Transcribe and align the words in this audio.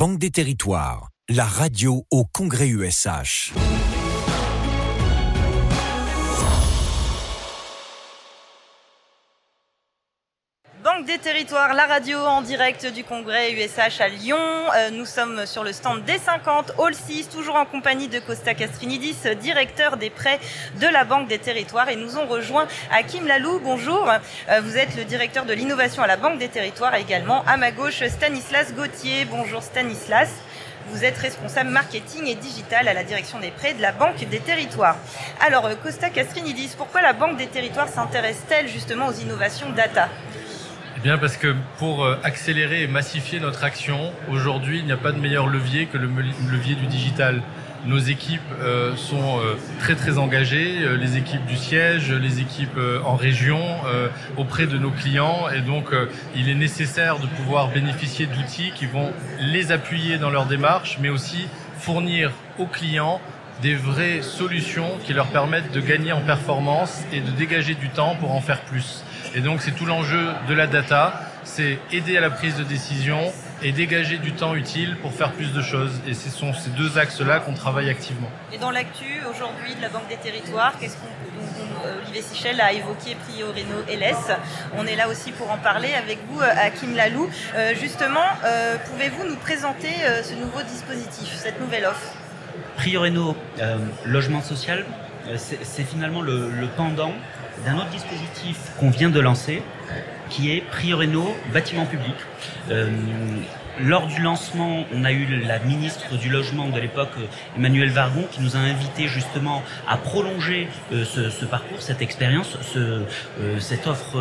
Banque 0.00 0.18
des 0.18 0.30
Territoires, 0.30 1.10
la 1.28 1.44
radio 1.44 2.06
au 2.10 2.24
Congrès 2.24 2.68
USH. 2.68 3.52
Des 11.10 11.18
territoires, 11.18 11.74
la 11.74 11.86
radio 11.86 12.18
en 12.20 12.40
direct 12.40 12.86
du 12.86 13.02
congrès 13.02 13.50
USH 13.50 14.00
à 14.00 14.06
Lyon. 14.06 14.38
Euh, 14.76 14.90
nous 14.92 15.06
sommes 15.06 15.44
sur 15.44 15.64
le 15.64 15.72
stand 15.72 16.04
D50, 16.04 16.78
Hall 16.78 16.94
6, 16.94 17.28
toujours 17.30 17.56
en 17.56 17.64
compagnie 17.64 18.06
de 18.06 18.20
Costa 18.20 18.54
Castrinidis, 18.54 19.16
directeur 19.40 19.96
des 19.96 20.08
prêts 20.08 20.38
de 20.80 20.86
la 20.86 21.02
Banque 21.02 21.26
des 21.26 21.40
territoires. 21.40 21.88
Et 21.88 21.96
nous 21.96 22.16
ont 22.16 22.26
rejoint 22.26 22.68
Hakim 22.92 23.26
Lalou. 23.26 23.58
Bonjour. 23.58 24.08
Euh, 24.08 24.60
vous 24.60 24.76
êtes 24.76 24.96
le 24.96 25.02
directeur 25.02 25.46
de 25.46 25.52
l'innovation 25.52 26.04
à 26.04 26.06
la 26.06 26.16
Banque 26.16 26.38
des 26.38 26.48
territoires. 26.48 26.94
également 26.94 27.44
à 27.44 27.56
ma 27.56 27.72
gauche, 27.72 28.04
Stanislas 28.06 28.72
Gauthier. 28.72 29.24
Bonjour 29.24 29.64
Stanislas. 29.64 30.30
Vous 30.90 31.04
êtes 31.04 31.18
responsable 31.18 31.70
marketing 31.70 32.26
et 32.26 32.36
digital 32.36 32.86
à 32.86 32.94
la 32.94 33.02
direction 33.02 33.40
des 33.40 33.50
prêts 33.50 33.74
de 33.74 33.82
la 33.82 33.92
Banque 33.92 34.24
des 34.28 34.40
Territoires. 34.40 34.96
Alors, 35.40 35.66
euh, 35.66 35.74
Costa 35.74 36.10
Castrinidis, 36.10 36.74
pourquoi 36.76 37.02
la 37.02 37.12
Banque 37.12 37.36
des 37.36 37.48
Territoires 37.48 37.88
s'intéresse-t-elle 37.88 38.68
justement 38.68 39.08
aux 39.08 39.12
innovations 39.12 39.70
data? 39.70 40.08
Eh 41.00 41.02
bien 41.02 41.16
parce 41.16 41.38
que 41.38 41.54
pour 41.78 42.04
euh, 42.04 42.18
accélérer 42.24 42.82
et 42.82 42.86
massifier 42.86 43.40
notre 43.40 43.64
action, 43.64 44.12
aujourd'hui, 44.30 44.80
il 44.80 44.84
n'y 44.84 44.92
a 44.92 44.98
pas 44.98 45.12
de 45.12 45.18
meilleur 45.18 45.46
levier 45.46 45.86
que 45.86 45.96
le 45.96 46.10
levier 46.50 46.74
du 46.74 46.86
digital. 46.86 47.40
Nos 47.86 47.96
équipes 47.96 48.42
euh, 48.60 48.94
sont 48.96 49.38
euh, 49.38 49.56
très 49.78 49.94
très 49.94 50.18
engagées, 50.18 50.86
les 50.98 51.16
équipes 51.16 51.46
du 51.46 51.56
siège, 51.56 52.12
les 52.12 52.40
équipes 52.40 52.78
en 53.02 53.16
région, 53.16 53.62
auprès 54.36 54.66
de 54.66 54.76
nos 54.76 54.90
clients, 54.90 55.48
et 55.48 55.60
donc 55.60 55.86
il 56.36 56.50
est 56.50 56.54
nécessaire 56.54 57.18
de 57.18 57.26
pouvoir 57.26 57.68
bénéficier 57.68 58.26
d'outils 58.26 58.72
qui 58.74 58.84
vont 58.84 59.10
les 59.40 59.72
appuyer 59.72 60.18
dans 60.18 60.30
leur 60.30 60.44
démarche, 60.44 60.98
mais 61.00 61.08
aussi 61.08 61.46
fournir 61.78 62.30
aux 62.58 62.66
clients 62.66 63.22
des 63.62 63.74
vraies 63.74 64.20
solutions 64.20 64.98
qui 65.04 65.14
leur 65.14 65.28
permettent 65.28 65.72
de 65.72 65.80
gagner 65.80 66.12
en 66.12 66.20
performance 66.20 67.02
et 67.12 67.20
de 67.20 67.30
dégager 67.30 67.74
du 67.74 67.88
temps 67.88 68.16
pour 68.16 68.32
en 68.32 68.40
faire 68.40 68.60
plus. 68.60 69.02
Et 69.34 69.40
donc 69.40 69.60
c'est 69.60 69.72
tout 69.72 69.86
l'enjeu 69.86 70.28
de 70.48 70.54
la 70.54 70.66
data, 70.66 71.20
c'est 71.44 71.78
aider 71.92 72.16
à 72.16 72.20
la 72.20 72.30
prise 72.30 72.56
de 72.56 72.64
décision 72.64 73.32
et 73.62 73.72
dégager 73.72 74.18
du 74.18 74.32
temps 74.32 74.54
utile 74.54 74.96
pour 75.02 75.12
faire 75.12 75.32
plus 75.32 75.52
de 75.52 75.62
choses. 75.62 75.92
Et 76.06 76.14
ce 76.14 76.30
sont 76.30 76.52
ces 76.52 76.70
deux 76.70 76.98
axes-là 76.98 77.40
qu'on 77.40 77.54
travaille 77.54 77.90
activement. 77.90 78.30
Et 78.52 78.58
dans 78.58 78.70
l'actu 78.70 79.20
aujourd'hui 79.30 79.74
de 79.74 79.82
la 79.82 79.88
Banque 79.88 80.08
des 80.08 80.16
Territoires, 80.16 80.72
qu'est-ce 80.78 80.96
qu'on 80.96 81.08
euh, 81.84 82.00
Olivier 82.02 82.22
Sichel 82.22 82.60
a 82.60 82.72
évoqué 82.72 83.16
Prioreno 83.26 83.76
LS. 83.88 84.36
On 84.76 84.86
est 84.86 84.96
là 84.96 85.08
aussi 85.08 85.32
pour 85.32 85.50
en 85.50 85.58
parler 85.58 85.92
avec 85.94 86.18
vous, 86.28 86.40
euh, 86.40 86.52
Hakim 86.56 86.94
Lalou. 86.94 87.28
Euh, 87.54 87.74
justement, 87.80 88.26
pouvez-vous 88.90 89.24
nous 89.28 89.36
présenter 89.36 89.88
ce 90.22 90.34
nouveau 90.34 90.62
dispositif, 90.62 91.34
cette 91.36 91.60
nouvelle 91.60 91.86
offre? 91.86 92.14
Prioreno 92.76 93.36
Logement 94.04 94.42
Social, 94.42 94.84
c'est 95.36 95.84
finalement 95.84 96.22
le 96.22 96.68
pendant 96.76 97.12
d'un 97.64 97.76
autre 97.76 97.90
dispositif 97.90 98.56
qu'on 98.78 98.90
vient 98.90 99.10
de 99.10 99.20
lancer, 99.20 99.62
qui 100.28 100.52
est 100.52 100.60
Prioreno 100.60 101.36
bâtiment 101.52 101.86
public. 101.86 102.14
Euh, 102.70 102.88
lors 103.82 104.06
du 104.06 104.20
lancement, 104.20 104.84
on 104.94 105.04
a 105.04 105.12
eu 105.12 105.26
la 105.46 105.58
ministre 105.60 106.16
du 106.16 106.28
Logement 106.28 106.68
de 106.68 106.78
l'époque, 106.78 107.12
Emmanuel 107.56 107.90
Vargon, 107.90 108.26
qui 108.30 108.40
nous 108.40 108.56
a 108.56 108.60
invités 108.60 109.08
justement 109.08 109.62
à 109.88 109.96
prolonger 109.96 110.68
euh, 110.92 111.04
ce, 111.04 111.44
parcours, 111.44 111.80
cette 111.80 112.02
expérience, 112.02 112.56
ce, 112.62 112.78
euh, 112.78 113.58
cette 113.58 113.86
offre 113.86 114.18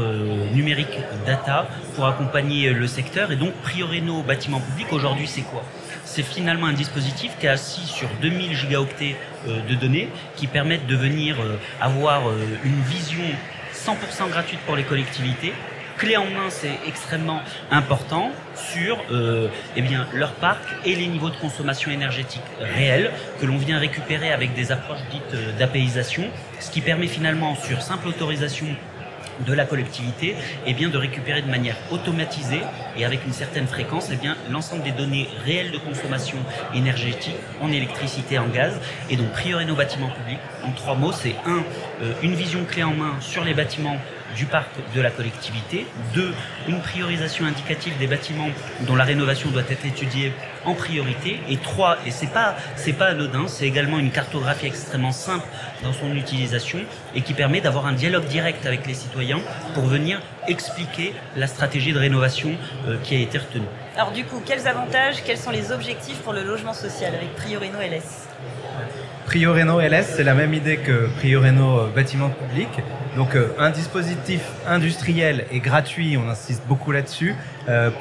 numérique 0.53 0.99
data 1.25 1.67
pour 1.95 2.05
accompagner 2.05 2.71
le 2.71 2.87
secteur. 2.87 3.31
Et 3.31 3.35
donc, 3.35 3.53
Prioreno 3.63 4.21
bâtiment 4.23 4.59
public, 4.59 4.91
aujourd'hui, 4.91 5.27
c'est 5.27 5.41
quoi? 5.41 5.63
C'est 6.05 6.23
finalement 6.23 6.65
un 6.65 6.73
dispositif 6.73 7.31
qui 7.39 7.45
est 7.45 7.49
assis 7.49 7.85
sur 7.85 8.09
2000 8.21 8.55
gigaoctets 8.55 9.15
euh, 9.47 9.61
de 9.69 9.75
données 9.75 10.09
qui 10.35 10.47
permettent 10.47 10.87
de 10.87 10.95
venir 10.95 11.39
euh, 11.39 11.57
avoir 11.79 12.27
euh, 12.27 12.33
une 12.63 12.81
vision 12.81 13.23
100% 13.73 14.29
gratuite 14.29 14.59
pour 14.65 14.75
les 14.75 14.83
collectivités 14.83 15.53
clé 15.99 16.17
en 16.17 16.25
main, 16.25 16.49
c'est 16.49 16.79
extrêmement 16.87 17.41
important 17.69 18.31
sur 18.55 18.97
eh 19.75 19.81
bien, 19.81 20.07
leur 20.13 20.31
parc 20.31 20.61
et 20.85 20.95
les 20.95 21.07
niveaux 21.07 21.29
de 21.29 21.35
consommation 21.35 21.91
énergétique 21.91 22.41
réels 22.59 23.11
que 23.39 23.45
l'on 23.45 23.57
vient 23.57 23.77
récupérer 23.77 24.31
avec 24.31 24.53
des 24.53 24.71
approches 24.71 24.99
dites 25.11 25.57
d'apaisation, 25.57 26.23
ce 26.59 26.71
qui 26.71 26.81
permet 26.81 27.07
finalement, 27.07 27.55
sur 27.55 27.81
simple 27.81 28.07
autorisation 28.07 28.67
de 29.45 29.53
la 29.53 29.65
collectivité, 29.65 30.35
eh 30.65 30.73
bien 30.73 30.89
de 30.89 30.97
récupérer 30.97 31.41
de 31.41 31.49
manière 31.49 31.75
automatisée 31.91 32.61
et 32.97 33.05
avec 33.05 33.25
une 33.25 33.33
certaine 33.33 33.67
fréquence, 33.67 34.09
eh 34.11 34.51
l'ensemble 34.51 34.83
des 34.83 34.91
données 34.91 35.27
réelles 35.45 35.71
de 35.71 35.77
consommation 35.77 36.37
énergétique 36.73 37.35
en 37.61 37.71
électricité, 37.71 38.37
en 38.37 38.47
gaz. 38.47 38.73
Et 39.09 39.15
donc 39.15 39.31
priorité 39.31 39.69
nos 39.69 39.75
bâtiments 39.75 40.09
publics. 40.09 40.39
En 40.63 40.71
trois 40.71 40.95
mots, 40.95 41.11
c'est 41.11 41.35
un, 41.45 41.63
euh, 42.01 42.13
une 42.21 42.33
vision 42.33 42.63
clé 42.65 42.83
en 42.83 42.93
main 42.93 43.15
sur 43.19 43.43
les 43.43 43.53
bâtiments 43.53 43.97
du 44.35 44.45
parc 44.45 44.69
de 44.95 45.01
la 45.01 45.11
collectivité. 45.11 45.85
Deux, 46.13 46.33
une 46.67 46.81
priorisation 46.81 47.45
indicative 47.45 47.97
des 47.97 48.07
bâtiments 48.07 48.49
dont 48.81 48.95
la 48.95 49.03
rénovation 49.03 49.49
doit 49.49 49.63
être 49.69 49.85
étudiée 49.85 50.33
en 50.65 50.73
priorité. 50.73 51.39
Et 51.49 51.57
trois, 51.57 51.97
et 52.05 52.11
c'est 52.11 52.31
pas, 52.31 52.55
c'est 52.75 52.93
pas 52.93 53.07
anodin, 53.07 53.47
c'est 53.47 53.65
également 53.65 53.99
une 53.99 54.11
cartographie 54.11 54.67
extrêmement 54.67 55.11
simple 55.11 55.45
dans 55.83 55.93
son 55.93 56.15
utilisation 56.15 56.79
et 57.15 57.21
qui 57.21 57.33
permet 57.33 57.61
d'avoir 57.61 57.85
un 57.85 57.93
dialogue 57.93 58.25
direct 58.25 58.65
avec 58.65 58.85
les 58.85 58.93
citoyens 58.93 59.39
pour 59.73 59.85
venir 59.85 60.21
expliquer 60.47 61.13
la 61.35 61.47
stratégie 61.47 61.93
de 61.93 61.99
rénovation 61.99 62.51
euh, 62.87 62.97
qui 63.03 63.15
a 63.15 63.19
été 63.19 63.37
retenue. 63.37 63.67
Alors 63.99 64.13
du 64.13 64.23
coup, 64.23 64.41
quels 64.45 64.65
avantages, 64.65 65.23
quels 65.25 65.37
sont 65.37 65.51
les 65.51 65.73
objectifs 65.73 66.19
pour 66.19 66.31
le 66.31 66.41
logement 66.41 66.71
social 66.71 67.13
avec 67.13 67.35
Priorino 67.35 67.79
LS 67.79 68.29
Prioreno 69.25 69.81
LS, 69.81 70.13
c'est 70.15 70.23
la 70.23 70.35
même 70.35 70.53
idée 70.53 70.77
que 70.77 71.09
Prioreno 71.17 71.79
euh, 71.79 71.89
bâtiment 71.93 72.29
public. 72.29 72.69
Donc 73.17 73.35
euh, 73.35 73.53
un 73.59 73.71
dispositif 73.71 74.41
industriel 74.65 75.47
et 75.51 75.59
gratuit, 75.59 76.15
on 76.15 76.29
insiste 76.29 76.63
beaucoup 76.65 76.93
là-dessus, 76.93 77.35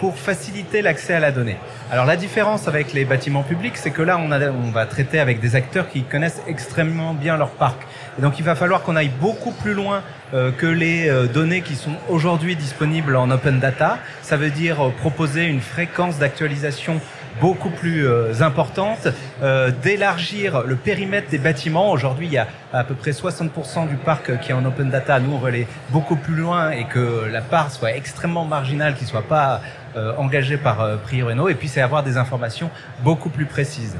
pour 0.00 0.18
faciliter 0.18 0.82
l'accès 0.82 1.14
à 1.14 1.20
la 1.20 1.32
donnée. 1.32 1.56
Alors 1.90 2.06
la 2.06 2.16
différence 2.16 2.68
avec 2.68 2.92
les 2.92 3.04
bâtiments 3.04 3.42
publics, 3.42 3.76
c'est 3.76 3.90
que 3.90 4.02
là 4.02 4.18
on, 4.18 4.30
a, 4.30 4.50
on 4.50 4.70
va 4.70 4.86
traiter 4.86 5.18
avec 5.20 5.40
des 5.40 5.56
acteurs 5.56 5.88
qui 5.88 6.02
connaissent 6.02 6.42
extrêmement 6.46 7.14
bien 7.14 7.36
leur 7.36 7.50
parc. 7.50 7.86
Et 8.18 8.22
donc 8.22 8.38
il 8.38 8.44
va 8.44 8.54
falloir 8.54 8.82
qu'on 8.82 8.96
aille 8.96 9.10
beaucoup 9.20 9.52
plus 9.52 9.74
loin 9.74 10.02
que 10.32 10.66
les 10.66 11.10
données 11.32 11.62
qui 11.62 11.74
sont 11.74 11.94
aujourd'hui 12.08 12.56
disponibles 12.56 13.16
en 13.16 13.30
open 13.30 13.60
data. 13.60 13.98
Ça 14.22 14.36
veut 14.36 14.50
dire 14.50 14.90
proposer 14.98 15.44
une 15.44 15.60
fréquence 15.60 16.18
d'actualisation 16.18 17.00
beaucoup 17.41 17.71
plus 17.71 18.06
euh, 18.06 18.41
importante, 18.41 19.09
euh, 19.43 19.71
d'élargir 19.82 20.62
le 20.66 20.76
périmètre 20.76 21.31
des 21.31 21.38
bâtiments. 21.38 21.91
Aujourd'hui, 21.91 22.26
il 22.26 22.32
y 22.32 22.38
a 22.38 22.47
à 22.72 22.84
peu 22.84 22.94
près 22.94 23.12
60% 23.12 23.88
du 23.88 23.97
parc 23.97 24.38
qui 24.41 24.50
est 24.50 24.54
en 24.54 24.65
open 24.65 24.91
data. 24.91 25.21
Nous, 25.21 25.32
on 25.32 25.38
veut 25.38 25.49
aller 25.49 25.66
beaucoup 25.91 26.16
plus 26.16 26.34
loin 26.34 26.71
et 26.71 26.84
que 26.84 27.26
la 27.31 27.41
part 27.41 27.71
soit 27.71 27.93
extrêmement 27.94 28.44
marginale, 28.44 28.94
qui 28.94 29.04
soit 29.04 29.22
pas 29.22 29.60
euh, 29.97 30.12
engagée 30.16 30.56
par 30.56 30.81
euh, 30.81 30.97
Prioreno. 30.97 31.49
Et 31.49 31.54
puis, 31.54 31.69
c'est 31.69 31.81
avoir 31.81 32.03
des 32.03 32.16
informations 32.16 32.71
beaucoup 33.03 33.31
plus 33.31 33.47
précises. 33.47 33.97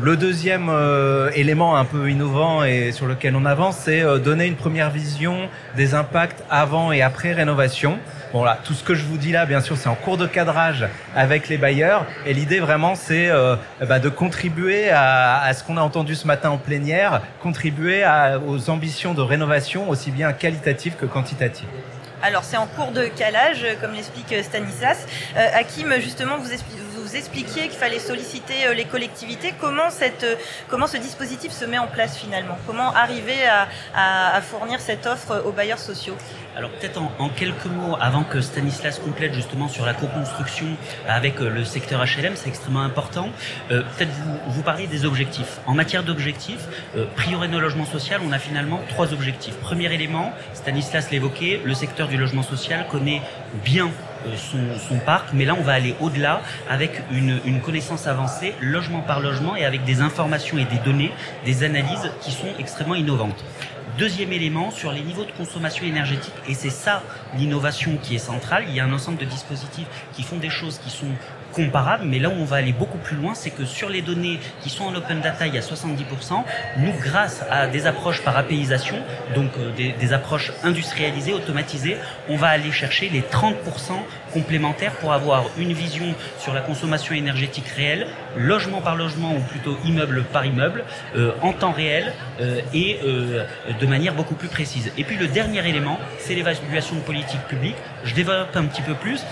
Le 0.00 0.16
deuxième 0.16 0.70
élément 1.34 1.76
un 1.76 1.84
peu 1.84 2.08
innovant 2.08 2.62
et 2.62 2.92
sur 2.92 3.06
lequel 3.06 3.34
on 3.34 3.44
avance, 3.44 3.78
c'est 3.78 4.04
donner 4.20 4.46
une 4.46 4.54
première 4.54 4.90
vision 4.90 5.48
des 5.76 5.94
impacts 5.94 6.44
avant 6.50 6.92
et 6.92 7.02
après 7.02 7.32
rénovation. 7.32 7.98
Bon 8.32 8.44
là, 8.44 8.58
tout 8.62 8.74
ce 8.74 8.84
que 8.84 8.94
je 8.94 9.04
vous 9.04 9.16
dis 9.16 9.32
là, 9.32 9.46
bien 9.46 9.62
sûr, 9.62 9.78
c'est 9.78 9.88
en 9.88 9.94
cours 9.94 10.18
de 10.18 10.26
cadrage 10.26 10.86
avec 11.16 11.48
les 11.48 11.56
bailleurs. 11.56 12.04
Et 12.26 12.34
l'idée 12.34 12.60
vraiment, 12.60 12.94
c'est 12.94 13.30
euh, 13.30 13.56
bah, 13.80 14.00
de 14.00 14.10
contribuer 14.10 14.90
à, 14.90 15.50
ce 15.54 15.64
qu'on 15.64 15.78
a 15.78 15.80
entendu 15.80 16.14
ce 16.14 16.26
matin 16.26 16.50
en 16.50 16.58
plénière, 16.58 17.22
contribuer 17.40 18.04
aux 18.46 18.68
ambitions 18.68 19.14
de 19.14 19.22
rénovation 19.22 19.88
aussi 19.88 20.10
bien 20.10 20.34
qualitatives 20.34 20.96
que 20.96 21.06
quantitatives. 21.06 21.68
Alors 22.20 22.44
c'est 22.44 22.56
en 22.56 22.66
cours 22.66 22.90
de 22.90 23.04
calage, 23.06 23.64
comme 23.80 23.92
l'explique 23.92 24.34
Stanislas. 24.42 25.06
Euh, 25.36 25.46
Hakim, 25.54 25.94
justement, 26.00 26.36
vous, 26.38 26.52
vous 27.08 27.16
expliquiez 27.16 27.68
qu'il 27.68 27.78
fallait 27.78 27.98
solliciter 27.98 28.66
euh, 28.66 28.74
les 28.74 28.84
collectivités. 28.84 29.54
Euh, 29.62 30.34
comment 30.68 30.86
ce 30.86 30.96
dispositif 30.96 31.52
se 31.52 31.64
met 31.64 31.78
en 31.78 31.86
place 31.86 32.18
finalement? 32.18 32.58
Comment 32.66 32.92
arriver 32.94 33.46
à, 33.94 34.40
fournir 34.42 34.80
cette 34.80 35.06
offre 35.06 35.42
aux 35.46 35.52
bailleurs 35.52 35.78
sociaux? 35.78 36.16
Alors 36.56 36.70
peut-être 36.70 37.00
en, 37.00 37.28
quelques 37.28 37.66
mots, 37.66 37.96
avant 38.00 38.24
que 38.24 38.40
Stanislas 38.40 38.98
complète 38.98 39.32
justement 39.32 39.68
sur 39.68 39.86
la 39.86 39.94
co-construction 39.94 40.66
avec 41.06 41.40
le 41.40 41.64
secteur 41.64 42.04
HLM, 42.04 42.34
c'est 42.36 42.48
extrêmement 42.48 42.82
important. 42.82 43.28
peut-être 43.68 44.10
vous, 44.10 44.62
vous 44.62 44.86
des 44.86 45.04
objectifs. 45.04 45.60
En 45.66 45.74
matière 45.74 46.02
d'objectifs, 46.02 46.66
euh, 46.96 47.06
priorité 47.16 47.52
nos 47.52 47.60
logement 47.60 47.84
social, 47.84 48.20
on 48.26 48.32
a 48.32 48.38
finalement 48.38 48.80
trois 48.88 49.12
objectifs. 49.12 49.54
Premier 49.56 49.92
élément, 49.92 50.32
Stanislas 50.54 51.10
l'évoquait, 51.10 51.60
le 51.64 51.74
secteur 51.74 52.08
du 52.08 52.16
logement 52.16 52.42
social 52.42 52.86
connaît 52.90 53.22
bien 53.64 53.90
euh, 54.26 54.78
son, 54.88 54.98
parc, 54.98 55.28
mais 55.32 55.44
là 55.44 55.54
on 55.58 55.62
va 55.62 55.72
aller 55.72 55.94
au-delà 56.00 56.42
avec 56.68 57.02
une, 57.12 57.40
une, 57.44 57.60
connaissance 57.60 58.06
avancée, 58.06 58.54
logement 58.60 59.00
par 59.00 59.20
logement, 59.20 59.56
et 59.56 59.64
avec 59.64 59.84
des 59.84 60.00
informations 60.00 60.58
et 60.58 60.64
des 60.64 60.78
données, 60.78 61.12
des 61.44 61.62
analyses 61.64 62.10
qui 62.20 62.32
sont 62.32 62.48
extrêmement 62.58 62.94
innovantes. 62.94 63.44
Deuxième 63.98 64.32
élément, 64.32 64.70
sur 64.70 64.92
les 64.92 65.00
niveaux 65.00 65.24
de 65.24 65.32
consommation 65.32 65.84
énergétique, 65.84 66.34
et 66.48 66.54
c'est 66.54 66.70
ça 66.70 67.02
l'innovation 67.36 67.98
qui 68.00 68.14
est 68.14 68.18
centrale, 68.18 68.64
il 68.68 68.74
y 68.74 68.80
a 68.80 68.84
un 68.84 68.92
ensemble 68.92 69.18
de 69.18 69.24
dispositifs 69.24 69.88
qui 70.12 70.22
font 70.22 70.36
des 70.36 70.50
choses 70.50 70.78
qui 70.78 70.90
sont 70.90 71.10
comparable, 71.58 72.04
mais 72.06 72.20
là 72.20 72.28
où 72.28 72.36
on 72.38 72.44
va 72.44 72.56
aller 72.56 72.72
beaucoup 72.72 72.98
plus 72.98 73.16
loin, 73.16 73.34
c'est 73.34 73.50
que 73.50 73.64
sur 73.64 73.88
les 73.88 74.00
données 74.00 74.38
qui 74.62 74.70
sont 74.70 74.84
en 74.84 74.94
open 74.94 75.20
data, 75.20 75.46
il 75.48 75.54
y 75.54 75.58
a 75.58 75.60
70%. 75.60 76.44
Nous, 76.78 76.92
grâce 77.02 77.44
à 77.50 77.66
des 77.66 77.86
approches 77.86 78.22
par 78.22 78.36
APIisation, 78.36 78.96
donc 79.34 79.50
euh, 79.58 79.72
des, 79.76 79.92
des, 79.92 80.12
approches 80.12 80.52
industrialisées, 80.62 81.32
automatisées, 81.32 81.96
on 82.28 82.36
va 82.36 82.48
aller 82.48 82.70
chercher 82.70 83.08
les 83.08 83.22
30% 83.22 83.54
complémentaires 84.32 84.92
pour 84.92 85.12
avoir 85.12 85.44
une 85.58 85.72
vision 85.72 86.14
sur 86.38 86.54
la 86.54 86.60
consommation 86.60 87.14
énergétique 87.14 87.68
réelle, 87.68 88.06
logement 88.36 88.80
par 88.80 88.96
logement 88.96 89.34
ou 89.34 89.40
plutôt 89.40 89.76
immeuble 89.84 90.24
par 90.32 90.44
immeuble, 90.44 90.84
euh, 91.16 91.32
en 91.42 91.52
temps 91.52 91.72
réel 91.72 92.12
euh, 92.40 92.60
et 92.72 93.00
euh, 93.04 93.44
de 93.80 93.86
manière 93.86 94.14
beaucoup 94.14 94.34
plus 94.34 94.48
précise. 94.48 94.92
Et 94.96 95.04
puis 95.04 95.16
le 95.16 95.26
dernier 95.26 95.66
élément, 95.68 95.98
c'est 96.18 96.34
l'évaluation 96.34 96.96
de 96.96 97.00
politique 97.00 97.40
publique. 97.48 97.76
Je 98.04 98.14
développe 98.14 98.54
un 98.56 98.64
petit 98.64 98.82
peu 98.82 98.94
plus. 98.94 99.24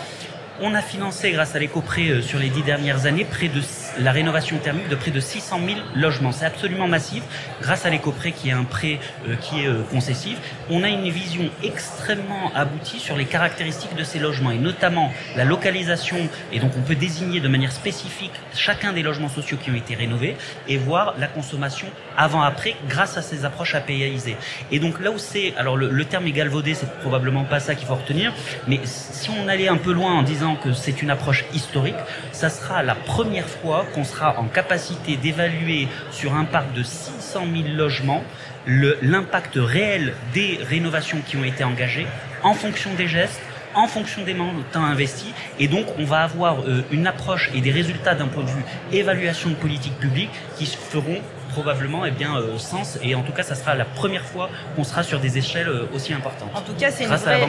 On 0.59 0.75
a 0.75 0.81
financé, 0.81 1.33
grâce 1.33 1.55
à 1.55 1.59
l'éco-prêt 1.59 2.09
euh, 2.09 2.23
sur 2.23 2.39
les 2.39 2.49
dix 2.49 2.63
dernières 2.63 3.05
années, 3.05 3.27
près 3.27 3.49
de 3.49 3.61
la 3.99 4.13
rénovation 4.13 4.59
thermique 4.59 4.89
de 4.89 4.95
près 4.95 5.11
de 5.11 5.21
600 5.21 5.61
000 5.67 5.81
logements. 5.95 6.33
C'est 6.33 6.45
absolument 6.45 6.89
massif. 6.89 7.23
Grâce 7.63 7.87
à 7.87 7.91
l'éco-prêt, 7.91 8.33
qui 8.33 8.49
est 8.49 8.53
un 8.53 8.65
prêt 8.65 8.99
euh, 9.29 9.37
qui 9.37 9.63
est 9.63 9.67
euh, 9.67 9.83
concessif, 9.91 10.39
on 10.71 10.83
a 10.83 10.89
une 10.89 11.09
vision 11.09 11.49
extrêmement 11.63 12.53
aboutie 12.55 12.99
sur 12.99 13.17
les 13.17 13.25
caractéristiques 13.25 13.95
de 13.97 14.05
ces 14.05 14.19
logements 14.19 14.51
et 14.51 14.59
notamment 14.59 15.13
la 15.37 15.45
localisation. 15.45 16.17
Et 16.53 16.61
donc, 16.61 16.73
on 16.77 16.83
peut 16.83 16.95
désigner 16.95 17.41
de 17.41 17.49
manière 17.49 17.73
spécifique 17.73 18.33
chacun 18.55 18.93
des 18.93 19.03
logements 19.03 19.29
sociaux 19.29 19.57
qui 19.63 19.71
ont 19.71 19.75
été 19.75 19.95
rénovés 19.95 20.37
et 20.69 20.77
voir 20.77 21.15
la 21.19 21.27
consommation 21.27 21.87
avant-après 22.17 22.77
grâce 22.89 23.17
à 23.17 23.23
ces 23.23 23.45
approches 23.45 23.75
APIisées. 23.75 24.37
Et 24.71 24.79
donc, 24.79 25.01
là 25.01 25.11
où 25.11 25.19
c'est, 25.19 25.55
alors 25.57 25.77
le, 25.77 25.91
le 25.91 26.05
terme 26.05 26.27
est 26.27 26.33
galvaudé, 26.33 26.75
c'est 26.75 26.91
probablement 27.01 27.45
pas 27.45 27.61
ça 27.61 27.75
qu'il 27.75 27.87
faut 27.87 27.95
retenir, 27.95 28.33
mais 28.69 28.81
si 28.85 29.31
on 29.31 29.49
allait 29.49 29.69
un 29.69 29.77
peu 29.77 29.93
loin 29.93 30.13
en 30.13 30.23
disant 30.23 30.57
que 30.57 30.73
c'est 30.73 31.03
une 31.03 31.11
approche 31.11 31.45
historique, 31.55 31.95
ça 32.33 32.51
sera 32.51 32.83
la 32.83 32.95
première 32.95 33.49
fois 33.49 33.86
qu'on 33.95 34.05
sera 34.05 34.39
en 34.39 34.45
capacité 34.45 35.17
d'évaluer 35.17 35.89
sur 36.11 36.35
un 36.35 36.45
parc 36.45 36.73
de 36.73 36.83
600 36.83 37.45
000 37.53 37.77
logements 37.77 38.23
l'impact 38.67 39.55
réel 39.57 40.15
des 40.35 40.59
rénovations 40.63 41.19
qui 41.27 41.37
ont 41.37 41.45
été 41.45 41.65
engagées 41.65 42.07
en 42.43 42.55
fonction 42.55 42.95
des 42.95 43.07
gestes, 43.07 43.41
en 43.75 43.87
fonction 43.87 44.23
des 44.25 44.35
montants 44.35 44.85
investis. 44.85 45.33
Et 45.59 45.69
donc, 45.69 45.87
on 45.99 46.05
va 46.05 46.23
avoir 46.23 46.61
euh, 46.63 46.83
une 46.91 47.07
approche 47.07 47.51
et 47.55 47.61
des 47.61 47.71
résultats 47.71 48.15
d'un 48.15 48.27
point 48.27 48.45
de 48.45 48.51
vue 48.51 48.65
évaluation 48.93 49.51
de 49.51 49.55
politique 49.55 49.97
publique 49.99 50.31
qui 50.57 50.67
se 50.67 50.77
feront 50.77 51.21
probablement 51.57 52.05
eh 52.05 52.11
bien, 52.11 52.37
euh, 52.37 52.59
sens. 52.59 52.99
Et 53.03 53.15
en 53.15 53.23
tout 53.23 53.33
cas, 53.33 53.43
ça 53.43 53.55
sera 53.55 53.75
la 53.75 53.87
première 53.87 54.27
fois 54.27 54.51
qu'on 54.75 54.85
sera 54.85 55.03
sur 55.03 55.21
des 55.21 55.39
échelles 55.39 55.71
euh, 55.71 55.87
aussi 55.95 56.13
importantes. 56.13 56.51
En 56.55 56.61
tout 56.61 56.75
cas, 56.75 56.91
c'est 56.91 57.05
une, 57.05 57.11
vraie, 57.11 57.41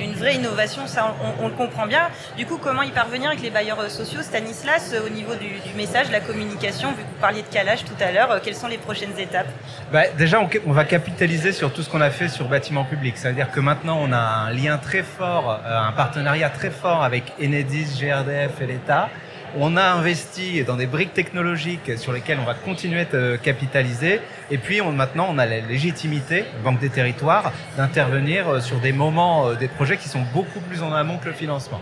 une, 0.00 0.14
vraie 0.14 0.36
innovation, 0.36 0.86
ça 0.86 1.14
on, 1.22 1.44
on, 1.44 1.48
le 1.48 1.54
comprend 1.54 1.86
bien. 1.86 2.08
Du 2.38 2.46
coup, 2.46 2.56
comment 2.56 2.80
y 2.80 2.90
parvenir 2.90 3.28
avec 3.28 3.42
les 3.42 3.50
bailleurs 3.50 3.80
euh, 3.80 3.90
sociaux 3.90 4.22
Stanislas, 4.22 4.94
au 5.06 5.10
niveau 5.10 5.34
du, 5.34 5.48
du 5.68 5.74
message, 5.76 6.10
la 6.10 6.20
communication, 6.20 6.92
vu 6.92 7.02
que 7.02 7.08
vous 7.08 7.20
parliez 7.20 7.42
de 7.42 7.48
calage 7.48 7.84
tout 7.84 8.00
à 8.00 8.10
l'heure, 8.10 8.40
quelles 8.42 8.54
sont 8.54 8.68
les 8.68 8.78
prochaines 8.78 9.18
étapes? 9.18 9.48
Bah, 9.92 10.04
Déjà, 10.16 10.40
on, 10.40 10.48
on, 10.66 10.72
va 10.72 10.86
capitaliser 10.86 11.52
sur 11.52 11.74
tout 11.74 11.82
ce 11.82 11.90
qu'on 11.90 12.00
a 12.00 12.10
fait 12.10 12.30
sur 12.30 12.46
bâtiment 12.46 12.84
public. 12.84 13.18
C'est-à-dire 13.18 13.50
que 13.50 13.60
maintenant, 13.60 13.98
on 14.00 14.12
a 14.12 14.46
un 14.46 14.50
lien 14.50 14.78
très 14.78 15.02
fort, 15.02 15.60
un 15.66 15.92
partenariat 15.92 16.48
très 16.48 16.70
fort 16.70 17.02
avec 17.04 17.24
Enedis, 17.38 18.00
GRDF 18.00 18.62
et 18.62 18.66
l'État 18.66 19.10
on 19.58 19.76
a 19.76 19.82
investi 19.82 20.64
dans 20.64 20.76
des 20.76 20.86
briques 20.86 21.14
technologiques 21.14 21.98
sur 21.98 22.12
lesquelles 22.12 22.38
on 22.40 22.44
va 22.44 22.54
continuer 22.54 23.06
de 23.10 23.36
capitaliser. 23.42 24.20
Et 24.50 24.58
puis 24.58 24.80
on, 24.80 24.92
maintenant, 24.92 25.28
on 25.30 25.38
a 25.38 25.46
la 25.46 25.60
légitimité, 25.60 26.44
Banque 26.64 26.80
des 26.80 26.90
Territoires, 26.90 27.52
d'intervenir 27.76 28.48
euh, 28.48 28.60
sur 28.60 28.78
des 28.80 28.92
moments, 28.92 29.48
euh, 29.48 29.54
des 29.54 29.68
projets 29.68 29.96
qui 29.96 30.08
sont 30.08 30.22
beaucoup 30.32 30.60
plus 30.60 30.82
en 30.82 30.92
amont 30.92 31.18
que 31.18 31.26
le 31.26 31.34
financement. 31.34 31.80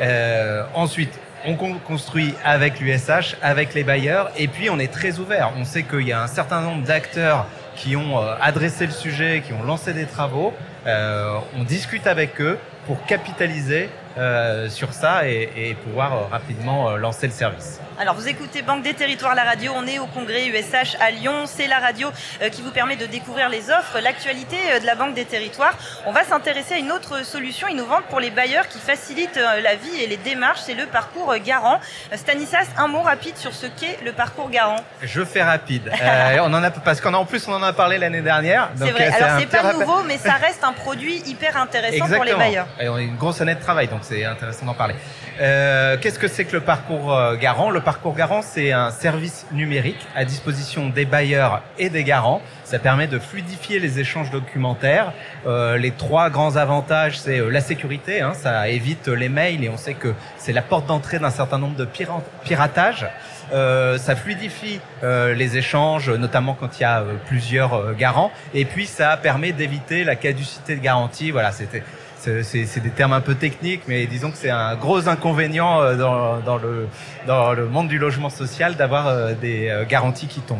Euh, 0.00 0.64
ensuite, 0.74 1.18
on 1.46 1.54
construit 1.54 2.34
avec 2.44 2.80
l'USH, 2.80 3.36
avec 3.42 3.74
les 3.74 3.84
bailleurs, 3.84 4.30
et 4.36 4.48
puis 4.48 4.70
on 4.70 4.78
est 4.78 4.92
très 4.92 5.18
ouvert. 5.18 5.52
On 5.58 5.64
sait 5.64 5.82
qu'il 5.82 6.08
y 6.08 6.12
a 6.12 6.22
un 6.22 6.26
certain 6.26 6.62
nombre 6.62 6.84
d'acteurs 6.84 7.46
qui 7.76 7.96
ont 7.96 8.18
euh, 8.18 8.34
adressé 8.40 8.86
le 8.86 8.92
sujet, 8.92 9.42
qui 9.44 9.52
ont 9.52 9.62
lancé 9.62 9.92
des 9.92 10.06
travaux. 10.06 10.54
Euh, 10.86 11.38
on 11.58 11.64
discute 11.64 12.06
avec 12.06 12.40
eux 12.40 12.58
pour 12.86 13.04
capitaliser 13.04 13.88
euh, 14.16 14.68
sur 14.68 14.92
ça 14.92 15.28
et, 15.28 15.50
et 15.56 15.74
pouvoir 15.74 16.12
euh, 16.12 16.26
rapidement 16.30 16.90
euh, 16.90 16.96
lancer 16.96 17.26
le 17.26 17.32
service. 17.32 17.80
Alors 17.98 18.14
vous 18.14 18.26
écoutez 18.28 18.62
Banque 18.62 18.82
des 18.82 18.94
Territoires, 18.94 19.34
la 19.34 19.44
radio, 19.44 19.72
on 19.76 19.86
est 19.86 19.98
au 20.00 20.06
congrès 20.06 20.46
USH 20.46 20.96
à 21.00 21.12
Lyon, 21.12 21.44
c'est 21.46 21.68
la 21.68 21.78
radio 21.78 22.08
qui 22.50 22.60
vous 22.60 22.72
permet 22.72 22.96
de 22.96 23.06
découvrir 23.06 23.48
les 23.48 23.70
offres, 23.70 24.00
l'actualité 24.02 24.56
de 24.80 24.84
la 24.84 24.96
Banque 24.96 25.14
des 25.14 25.24
Territoires. 25.24 25.78
On 26.04 26.10
va 26.10 26.24
s'intéresser 26.24 26.74
à 26.74 26.78
une 26.78 26.90
autre 26.90 27.24
solution 27.24 27.68
innovante 27.68 28.02
pour 28.10 28.18
les 28.18 28.30
bailleurs 28.30 28.66
qui 28.66 28.80
facilite 28.80 29.36
la 29.36 29.76
vie 29.76 30.02
et 30.02 30.08
les 30.08 30.16
démarches, 30.16 30.58
c'est 30.62 30.74
le 30.74 30.86
parcours 30.86 31.32
garant. 31.44 31.78
Stanislas, 32.16 32.66
un 32.76 32.88
mot 32.88 33.02
rapide 33.02 33.36
sur 33.36 33.54
ce 33.54 33.66
qu'est 33.66 33.98
le 34.04 34.10
parcours 34.10 34.50
garant. 34.50 34.80
Je 35.00 35.24
fais 35.24 35.44
rapide. 35.44 35.92
on 36.42 36.52
en 36.52 36.64
a 36.64 36.70
parce 36.72 37.00
qu'en 37.00 37.14
en 37.14 37.24
plus 37.24 37.46
on 37.46 37.52
en 37.52 37.62
a 37.62 37.64
a 37.64 37.72
parlé 37.72 37.98
l'année 37.98 38.22
dernière. 38.22 38.70
C'est 38.76 38.90
vrai. 38.90 39.08
Alors 39.08 39.40
c'est 39.40 39.46
pas 39.46 39.72
nouveau, 39.72 40.02
mais 40.06 40.18
ça 40.18 40.34
reste 40.34 40.62
un 40.64 40.72
produit 40.72 41.22
hyper 41.26 41.56
intéressant 41.56 42.04
Exactement. 42.04 42.16
pour 42.16 42.24
les 42.24 42.34
bailleurs. 42.34 42.66
Et 42.80 42.88
on 42.88 42.96
a 42.96 43.00
une 43.00 43.16
grosse 43.16 43.40
année 43.40 43.54
de 43.54 43.60
travail, 43.60 43.88
donc 43.88 44.03
c'est 44.04 44.24
intéressant 44.24 44.66
d'en 44.66 44.74
parler. 44.74 44.94
Euh, 45.40 45.96
Qu'est-ce 46.00 46.18
que 46.18 46.28
c'est 46.28 46.44
que 46.44 46.52
le 46.52 46.60
parcours 46.60 47.12
euh, 47.12 47.36
garant? 47.36 47.70
Le 47.70 47.80
parcours 47.80 48.14
garant, 48.14 48.42
c'est 48.42 48.72
un 48.72 48.90
service 48.90 49.46
numérique 49.52 50.06
à 50.14 50.24
disposition 50.24 50.88
des 50.88 51.04
bailleurs 51.04 51.62
et 51.78 51.88
des 51.88 52.04
garants. 52.04 52.40
Ça 52.64 52.78
permet 52.78 53.06
de 53.06 53.18
fluidifier 53.18 53.78
les 53.80 53.98
échanges 53.98 54.30
documentaires. 54.30 55.12
Euh, 55.46 55.76
les 55.76 55.90
trois 55.90 56.30
grands 56.30 56.56
avantages, 56.56 57.18
c'est 57.18 57.40
euh, 57.40 57.50
la 57.50 57.60
sécurité. 57.60 58.20
Hein, 58.20 58.34
ça 58.34 58.68
évite 58.68 59.08
les 59.08 59.28
mails 59.28 59.64
et 59.64 59.68
on 59.68 59.76
sait 59.76 59.94
que 59.94 60.14
c'est 60.38 60.52
la 60.52 60.62
porte 60.62 60.86
d'entrée 60.86 61.18
d'un 61.18 61.30
certain 61.30 61.58
nombre 61.58 61.76
de 61.76 61.88
piratages. 62.44 63.06
Euh, 63.52 63.98
ça 63.98 64.16
fluidifie 64.16 64.80
euh, 65.02 65.34
les 65.34 65.56
échanges, 65.56 66.10
notamment 66.10 66.54
quand 66.58 66.78
il 66.78 66.82
y 66.82 66.84
a 66.84 67.00
euh, 67.00 67.14
plusieurs 67.26 67.94
garants. 67.94 68.30
Et 68.54 68.64
puis 68.64 68.86
ça 68.86 69.16
permet 69.16 69.52
d'éviter 69.52 70.04
la 70.04 70.16
caducité 70.16 70.76
de 70.76 70.80
garantie. 70.80 71.30
Voilà, 71.30 71.52
c'était 71.52 71.82
c'est 72.42 72.80
des 72.80 72.90
termes 72.90 73.12
un 73.12 73.20
peu 73.20 73.34
techniques, 73.34 73.82
mais 73.88 74.06
disons 74.06 74.30
que 74.30 74.36
c'est 74.36 74.50
un 74.50 74.76
gros 74.76 75.08
inconvénient 75.08 75.94
dans, 75.94 76.40
dans, 76.40 76.56
le, 76.56 76.88
dans 77.26 77.52
le 77.52 77.66
monde 77.66 77.88
du 77.88 77.98
logement 77.98 78.30
social 78.30 78.76
d'avoir 78.76 79.34
des 79.34 79.84
garanties 79.88 80.26
qui 80.26 80.40
tombent. 80.40 80.58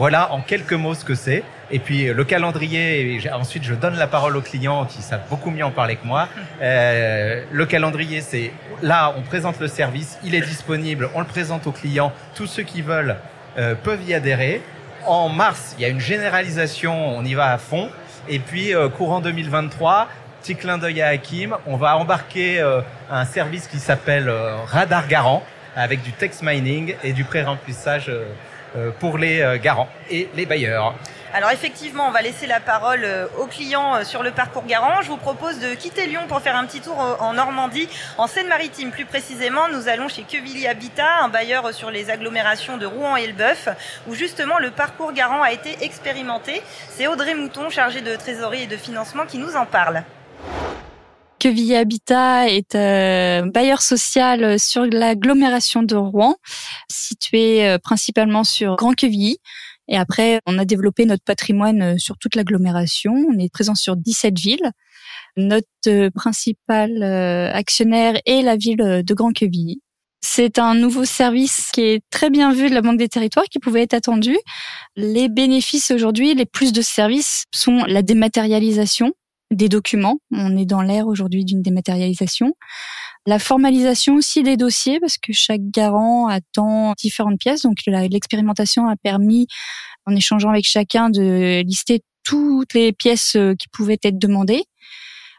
Voilà 0.00 0.32
en 0.32 0.40
quelques 0.40 0.72
mots 0.72 0.94
ce 0.94 1.04
que 1.04 1.14
c'est. 1.14 1.42
Et 1.70 1.78
puis 1.78 2.06
le 2.06 2.24
calendrier, 2.24 3.16
et 3.16 3.32
ensuite 3.32 3.64
je 3.64 3.74
donne 3.74 3.96
la 3.96 4.06
parole 4.06 4.36
aux 4.36 4.40
clients 4.40 4.86
qui 4.86 5.02
savent 5.02 5.22
beaucoup 5.28 5.50
mieux 5.50 5.64
en 5.64 5.70
parler 5.70 5.96
que 5.96 6.06
moi. 6.06 6.28
Euh, 6.62 7.44
le 7.52 7.66
calendrier, 7.66 8.22
c'est 8.22 8.52
là, 8.82 9.14
on 9.16 9.22
présente 9.22 9.60
le 9.60 9.68
service, 9.68 10.18
il 10.24 10.34
est 10.34 10.40
disponible, 10.40 11.10
on 11.14 11.20
le 11.20 11.26
présente 11.26 11.66
aux 11.66 11.72
clients. 11.72 12.12
Tous 12.34 12.46
ceux 12.46 12.62
qui 12.62 12.82
veulent 12.82 13.16
euh, 13.58 13.74
peuvent 13.74 14.02
y 14.08 14.14
adhérer. 14.14 14.62
En 15.06 15.28
mars, 15.28 15.74
il 15.78 15.82
y 15.82 15.84
a 15.84 15.88
une 15.88 16.00
généralisation, 16.00 17.16
on 17.16 17.24
y 17.24 17.34
va 17.34 17.52
à 17.52 17.58
fond. 17.58 17.90
Et 18.28 18.38
puis 18.38 18.74
euh, 18.74 18.88
courant 18.88 19.20
2023, 19.20 20.08
petit 20.40 20.56
clin 20.56 20.78
d'œil 20.78 21.02
à 21.02 21.08
Hakim, 21.08 21.56
on 21.66 21.76
va 21.76 21.96
embarquer 21.98 22.60
euh, 22.60 22.80
un 23.10 23.26
service 23.26 23.68
qui 23.68 23.78
s'appelle 23.78 24.28
euh, 24.28 24.56
Radar 24.66 25.06
Garant 25.06 25.44
avec 25.76 26.02
du 26.02 26.12
text 26.12 26.42
mining 26.42 26.94
et 27.04 27.12
du 27.12 27.24
pré-remplissage 27.24 28.08
euh, 28.08 28.90
pour 29.00 29.18
les 29.18 29.58
garants 29.62 29.88
et 30.10 30.28
les 30.34 30.46
bailleurs. 30.46 30.94
Alors 31.32 31.50
effectivement, 31.50 32.08
on 32.08 32.10
va 32.10 32.22
laisser 32.22 32.46
la 32.46 32.60
parole 32.60 33.06
aux 33.38 33.46
clients 33.46 34.04
sur 34.04 34.22
le 34.22 34.30
parcours 34.30 34.64
garant. 34.64 35.02
Je 35.02 35.08
vous 35.08 35.16
propose 35.16 35.58
de 35.60 35.74
quitter 35.74 36.06
Lyon 36.06 36.22
pour 36.28 36.40
faire 36.40 36.56
un 36.56 36.66
petit 36.66 36.80
tour 36.80 36.98
en 37.20 37.32
Normandie, 37.32 37.88
en 38.18 38.26
Seine-Maritime 38.26 38.90
plus 38.90 39.04
précisément. 39.04 39.68
Nous 39.72 39.88
allons 39.88 40.08
chez 40.08 40.22
Quevilly 40.22 40.66
Habitat, 40.66 41.22
un 41.22 41.28
bailleur 41.28 41.72
sur 41.72 41.90
les 41.90 42.10
agglomérations 42.10 42.78
de 42.78 42.86
Rouen 42.86 43.16
et 43.16 43.24
Elbeuf, 43.24 43.68
où 44.08 44.14
justement 44.14 44.58
le 44.58 44.70
parcours 44.70 45.12
garant 45.12 45.42
a 45.42 45.52
été 45.52 45.84
expérimenté. 45.84 46.62
C'est 46.88 47.06
Audrey 47.06 47.34
Mouton, 47.34 47.70
chargée 47.70 48.00
de 48.00 48.14
trésorerie 48.16 48.64
et 48.64 48.68
de 48.68 48.76
financement, 48.76 49.26
qui 49.26 49.38
nous 49.38 49.56
en 49.56 49.66
parle. 49.66 50.04
Quevilly 51.40 51.74
Habitat 51.74 52.50
est 52.50 52.74
un 52.74 53.46
bailleur 53.46 53.80
social 53.80 54.60
sur 54.60 54.84
l'agglomération 54.84 55.82
de 55.82 55.96
Rouen, 55.96 56.36
situé 56.90 57.78
principalement 57.82 58.44
sur 58.44 58.76
Grand 58.76 58.92
Quevilly. 58.92 59.38
Et 59.88 59.96
après, 59.96 60.40
on 60.46 60.58
a 60.58 60.66
développé 60.66 61.06
notre 61.06 61.24
patrimoine 61.24 61.98
sur 61.98 62.18
toute 62.18 62.36
l'agglomération. 62.36 63.14
On 63.14 63.38
est 63.38 63.50
présent 63.50 63.74
sur 63.74 63.96
17 63.96 64.38
villes. 64.38 64.70
Notre 65.38 66.10
principal 66.10 67.02
actionnaire 67.02 68.20
est 68.26 68.42
la 68.42 68.56
ville 68.56 69.02
de 69.02 69.14
Grand 69.14 69.32
Quevilly. 69.32 69.80
C'est 70.20 70.58
un 70.58 70.74
nouveau 70.74 71.06
service 71.06 71.70
qui 71.72 71.80
est 71.80 72.04
très 72.10 72.28
bien 72.28 72.52
vu 72.52 72.68
de 72.68 72.74
la 72.74 72.82
Banque 72.82 72.98
des 72.98 73.08
Territoires, 73.08 73.46
qui 73.46 73.58
pouvait 73.58 73.80
être 73.80 73.94
attendu. 73.94 74.36
Les 74.94 75.30
bénéfices 75.30 75.90
aujourd'hui, 75.90 76.34
les 76.34 76.44
plus 76.44 76.74
de 76.74 76.82
services 76.82 77.46
sont 77.54 77.84
la 77.86 78.02
dématérialisation, 78.02 79.14
des 79.50 79.68
documents. 79.68 80.18
On 80.30 80.56
est 80.56 80.66
dans 80.66 80.82
l'ère 80.82 81.06
aujourd'hui 81.06 81.44
d'une 81.44 81.62
dématérialisation. 81.62 82.54
La 83.26 83.38
formalisation 83.38 84.14
aussi 84.14 84.42
des 84.42 84.56
dossiers, 84.56 85.00
parce 85.00 85.18
que 85.18 85.32
chaque 85.32 85.62
garant 85.62 86.28
attend 86.28 86.94
différentes 86.96 87.38
pièces. 87.38 87.62
Donc 87.62 87.78
l'expérimentation 87.86 88.86
a 88.86 88.96
permis, 88.96 89.46
en 90.06 90.14
échangeant 90.14 90.50
avec 90.50 90.64
chacun, 90.64 91.10
de 91.10 91.62
lister 91.62 92.02
toutes 92.24 92.74
les 92.74 92.92
pièces 92.92 93.36
qui 93.58 93.68
pouvaient 93.72 93.98
être 94.02 94.18
demandées. 94.18 94.64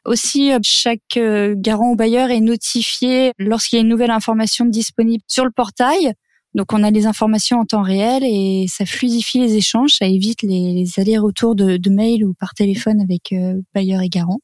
Aussi, 0.05 0.51
chaque 0.63 1.19
garant 1.55 1.91
ou 1.91 1.95
bailleur 1.95 2.31
est 2.31 2.39
notifié 2.39 3.33
lorsqu'il 3.37 3.77
y 3.77 3.79
a 3.79 3.83
une 3.83 3.89
nouvelle 3.89 4.11
information 4.11 4.65
disponible 4.65 5.23
sur 5.27 5.45
le 5.45 5.51
portail. 5.51 6.13
Donc 6.53 6.73
on 6.73 6.83
a 6.83 6.91
les 6.91 7.05
informations 7.05 7.59
en 7.59 7.65
temps 7.65 7.81
réel 7.81 8.23
et 8.25 8.65
ça 8.67 8.85
fluidifie 8.85 9.39
les 9.39 9.55
échanges, 9.55 9.95
ça 9.95 10.05
évite 10.05 10.41
les, 10.43 10.85
allers-retours 10.97 11.55
de, 11.55 11.77
de 11.77 11.89
mail 11.89 12.25
ou 12.25 12.33
par 12.33 12.53
téléphone 12.53 12.99
avec 13.01 13.33
bailleur 13.73 14.01
et 14.01 14.09
garant. 14.09 14.39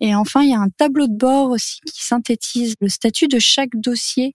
Et 0.00 0.14
enfin, 0.14 0.42
il 0.42 0.50
y 0.50 0.54
a 0.54 0.60
un 0.60 0.68
tableau 0.68 1.08
de 1.08 1.16
bord 1.16 1.50
aussi 1.50 1.80
qui 1.80 2.04
synthétise 2.04 2.74
le 2.80 2.88
statut 2.88 3.26
de 3.26 3.38
chaque 3.38 3.74
dossier. 3.74 4.34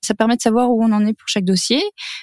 Ça 0.00 0.14
permet 0.14 0.36
de 0.36 0.42
savoir 0.42 0.70
où 0.70 0.82
on 0.82 0.92
en 0.92 1.06
est 1.06 1.14
pour 1.14 1.28
chaque 1.28 1.44
dossier, 1.44 1.82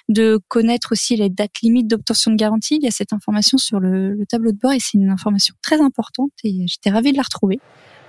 de 0.09 0.39
connaître 0.49 0.91
aussi 0.91 1.15
les 1.15 1.29
dates 1.29 1.61
limites 1.63 1.87
d'obtention 1.87 2.31
de 2.31 2.35
garantie. 2.35 2.75
Il 2.75 2.83
y 2.83 2.87
a 2.87 2.91
cette 2.91 3.13
information 3.13 3.57
sur 3.57 3.79
le, 3.79 4.17
tableau 4.29 4.51
de 4.51 4.57
bord 4.57 4.73
et 4.73 4.79
c'est 4.79 4.97
une 4.97 5.09
information 5.09 5.55
très 5.61 5.79
importante 5.79 6.31
et 6.43 6.67
j'étais 6.67 6.89
ravie 6.89 7.11
de 7.11 7.17
la 7.17 7.23
retrouver. 7.23 7.59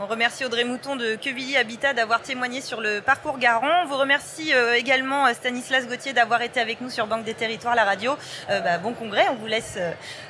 On 0.01 0.07
remercie 0.07 0.45
Audrey 0.45 0.65
Mouton 0.65 0.97
de 0.97 1.17
Quevilly 1.17 1.57
Habitat 1.57 1.93
d'avoir 1.93 2.23
témoigné 2.23 2.61
sur 2.61 2.81
le 2.81 3.01
parcours 3.01 3.39
Garon. 3.39 3.69
On 3.85 3.87
vous 3.87 3.99
remercie 3.99 4.55
euh, 4.55 4.75
également 4.75 5.27
euh, 5.27 5.35
Stanislas 5.35 5.87
Gauthier 5.87 6.13
d'avoir 6.13 6.41
été 6.43 6.61
avec 6.61 6.81
nous 6.81 6.89
sur 6.89 7.07
Banque 7.07 7.25
des 7.25 7.35
Territoires, 7.35 7.75
la 7.75 7.85
radio. 7.85 8.17
Euh, 8.51 8.61
bah, 8.61 8.79
bon 8.79 8.95
congrès, 8.95 9.29
on 9.31 9.35
vous 9.35 9.47
laisse 9.47 9.79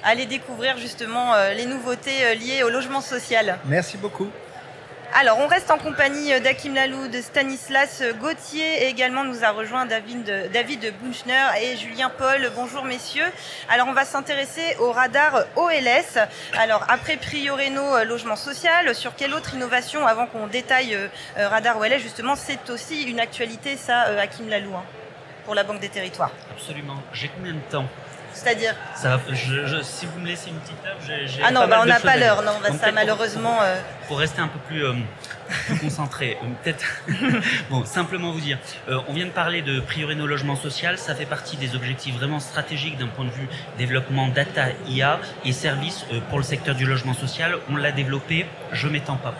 aller 0.02 0.26
découvrir 0.26 0.76
justement 0.78 1.34
les 1.56 1.66
nouveautés 1.66 2.34
liées 2.34 2.62
au 2.64 2.70
logement 2.70 3.00
social. 3.00 3.58
Merci 3.64 3.96
beaucoup. 3.96 4.28
Alors, 5.14 5.38
on 5.40 5.46
reste 5.46 5.70
en 5.70 5.76
compagnie 5.76 6.40
d'Akim 6.40 6.74
Lalou, 6.74 7.06
de 7.08 7.20
Stanislas 7.20 8.02
Gauthier 8.18 8.84
et 8.84 8.88
également 8.88 9.24
nous 9.24 9.44
a 9.44 9.50
rejoint 9.50 9.84
David, 9.84 10.50
David 10.50 10.94
Bunchner 11.02 11.48
et 11.60 11.76
Julien 11.76 12.10
Paul. 12.16 12.50
Bonjour 12.56 12.84
messieurs. 12.84 13.26
Alors, 13.68 13.88
on 13.88 13.92
va 13.92 14.06
s'intéresser 14.06 14.74
au 14.80 14.90
radar 14.90 15.44
OLS. 15.56 16.18
Alors, 16.56 16.86
après 16.88 17.18
Prioreno 17.18 17.82
euh, 17.82 18.04
Logement 18.04 18.36
Social, 18.36 18.94
sur 18.94 19.14
quelle 19.14 19.34
autre 19.34 19.52
innovation, 19.52 20.06
avant 20.06 20.26
qu'on 20.26 20.46
détaille 20.46 20.94
euh, 20.94 21.08
euh, 21.36 21.46
radar 21.46 21.78
OLS, 21.78 21.98
justement, 21.98 22.34
c'est 22.34 22.70
aussi 22.70 23.02
une 23.02 23.20
actualité, 23.20 23.76
ça, 23.76 24.04
Hakim 24.18 24.48
Lalou, 24.48 24.74
hein, 24.74 24.84
pour 25.44 25.54
la 25.54 25.62
Banque 25.62 25.80
des 25.80 25.90
Territoires? 25.90 26.30
Absolument. 26.52 26.96
J'ai 27.12 27.28
combien 27.28 27.52
de 27.52 27.70
temps? 27.70 27.86
C'est-à-dire 28.42 28.74
ça, 28.94 29.20
je, 29.30 29.82
Si 29.82 30.06
vous 30.06 30.20
me 30.20 30.26
laissez 30.26 30.50
une 30.50 30.56
petite 30.56 30.84
heure, 30.84 30.96
j'ai. 31.04 31.42
Ah 31.42 31.50
non, 31.50 31.66
bah 31.68 31.80
on 31.82 31.86
n'a 31.86 32.00
pas 32.00 32.16
l'heure, 32.16 32.42
non, 32.42 32.52
bah 32.62 32.70
ça 32.78 32.92
malheureusement. 32.92 33.58
Euh, 33.62 33.76
pour, 34.08 34.18
rester 34.18 34.40
un 34.40 34.48
peu 34.48 34.58
plus, 34.66 34.84
euh, 34.84 34.92
concentré, 35.80 36.36
euh, 36.42 36.46
peut-être. 36.62 36.84
bon, 37.70 37.84
simplement 37.84 38.32
vous 38.32 38.40
dire, 38.40 38.58
on 39.08 39.12
vient 39.12 39.26
de 39.26 39.30
parler 39.30 39.62
de 39.62 39.80
Priorino 39.80 40.26
Logement 40.26 40.56
Social, 40.56 40.98
ça 40.98 41.14
fait 41.14 41.26
partie 41.26 41.56
des 41.56 41.74
objectifs 41.74 42.14
vraiment 42.16 42.40
stratégiques 42.40 42.98
d'un 42.98 43.06
point 43.06 43.24
de 43.24 43.30
vue 43.30 43.48
développement 43.78 44.28
data, 44.28 44.66
IA 44.88 45.20
et 45.44 45.52
services 45.52 46.04
pour 46.28 46.38
le 46.38 46.44
secteur 46.44 46.74
du 46.74 46.84
logement 46.84 47.14
social. 47.14 47.58
On 47.70 47.76
l'a 47.76 47.92
développé, 47.92 48.46
je 48.72 48.88
m'étends 48.88 49.16
pas. 49.16 49.34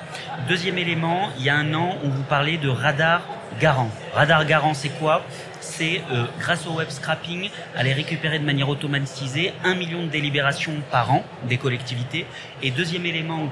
Deuxième 0.49 0.79
élément, 0.79 1.31
il 1.39 1.45
y 1.45 1.51
a 1.51 1.57
un 1.57 1.75
an, 1.75 1.97
on 2.05 2.09
vous 2.09 2.23
parlait 2.23 2.57
de 2.57 2.69
radar 2.69 3.23
garant. 3.61 3.91
Radar 4.15 4.45
garant, 4.45 4.75
c'est 4.75 4.89
quoi? 4.89 5.23
C'est 5.63 6.03
euh, 6.11 6.27
grâce 6.39 6.67
au 6.67 6.73
web 6.73 6.91
scrapping, 6.91 7.49
aller 7.77 7.93
récupérer 7.93 8.39
de 8.39 8.45
manière 8.45 8.69
automatisée 8.69 9.53
un 9.65 9.75
million 9.75 10.03
de 10.03 10.09
délibérations 10.09 10.75
par 10.91 11.11
an 11.13 11.25
des 11.49 11.57
collectivités. 11.57 12.27
Et 12.63 12.71
deuxième 12.71 13.07
élément, 13.07 13.49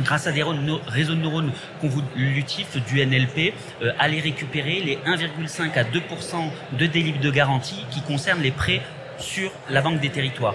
grâce 0.00 0.26
à 0.26 0.32
des 0.32 0.42
réseaux 0.42 1.14
de 1.14 1.20
neurones 1.20 1.52
convolutifs 1.80 2.76
du 2.86 3.04
NLP, 3.04 3.54
euh, 3.82 3.92
aller 3.98 4.20
récupérer 4.20 4.80
les 4.80 4.96
1,5 5.06 5.78
à 5.78 5.84
2% 5.84 6.50
de 6.72 6.86
délibérations 6.86 7.06
de 7.06 7.30
garantie 7.30 7.84
qui 7.90 8.02
concernent 8.02 8.42
les 8.42 8.50
prêts 8.50 8.82
sur 9.18 9.50
la 9.70 9.80
Banque 9.80 10.00
des 10.00 10.10
territoires. 10.10 10.54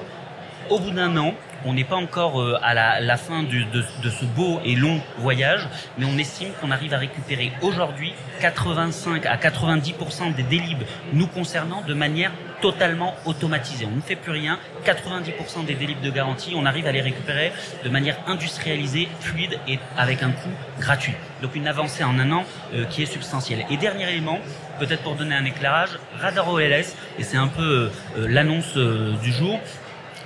Au 0.71 0.79
bout 0.79 0.91
d'un 0.91 1.17
an, 1.17 1.33
on 1.65 1.73
n'est 1.73 1.83
pas 1.83 1.97
encore 1.97 2.41
euh, 2.41 2.57
à 2.63 2.73
la, 2.73 3.17
fin 3.17 3.43
de, 3.43 4.09
ce 4.09 4.23
beau 4.23 4.61
et 4.63 4.77
long 4.77 5.01
voyage, 5.17 5.67
mais 5.97 6.05
on 6.05 6.17
estime 6.17 6.47
qu'on 6.61 6.71
arrive 6.71 6.93
à 6.93 6.97
récupérer 6.97 7.51
aujourd'hui 7.61 8.13
85 8.39 9.25
à 9.25 9.35
90% 9.35 10.33
des 10.33 10.43
délibs 10.43 10.83
nous 11.11 11.27
concernant 11.27 11.81
de 11.81 11.93
manière 11.93 12.31
totalement 12.61 13.15
automatisée. 13.25 13.85
On 13.91 13.97
ne 13.97 14.01
fait 14.01 14.15
plus 14.15 14.31
rien. 14.31 14.59
90% 14.85 15.65
des 15.65 15.73
délibs 15.73 15.99
de 15.99 16.09
garantie, 16.09 16.53
on 16.55 16.65
arrive 16.65 16.87
à 16.87 16.93
les 16.93 17.01
récupérer 17.01 17.51
de 17.83 17.89
manière 17.89 18.17
industrialisée, 18.25 19.09
fluide 19.19 19.59
et 19.67 19.77
avec 19.97 20.23
un 20.23 20.31
coût 20.31 20.49
gratuit. 20.79 21.15
Donc 21.41 21.53
une 21.55 21.67
avancée 21.67 22.05
en 22.05 22.17
un 22.17 22.31
an 22.31 22.45
euh, 22.73 22.85
qui 22.85 23.03
est 23.03 23.07
substantielle. 23.07 23.65
Et 23.69 23.75
dernier 23.75 24.09
élément, 24.09 24.39
peut-être 24.79 25.03
pour 25.03 25.15
donner 25.15 25.35
un 25.35 25.43
éclairage, 25.43 25.99
Radar 26.17 26.47
OLS, 26.49 26.95
et 27.19 27.23
c'est 27.23 27.37
un 27.37 27.49
peu 27.49 27.91
euh, 28.17 28.27
l'annonce 28.29 28.77
du 28.77 29.33
jour, 29.33 29.59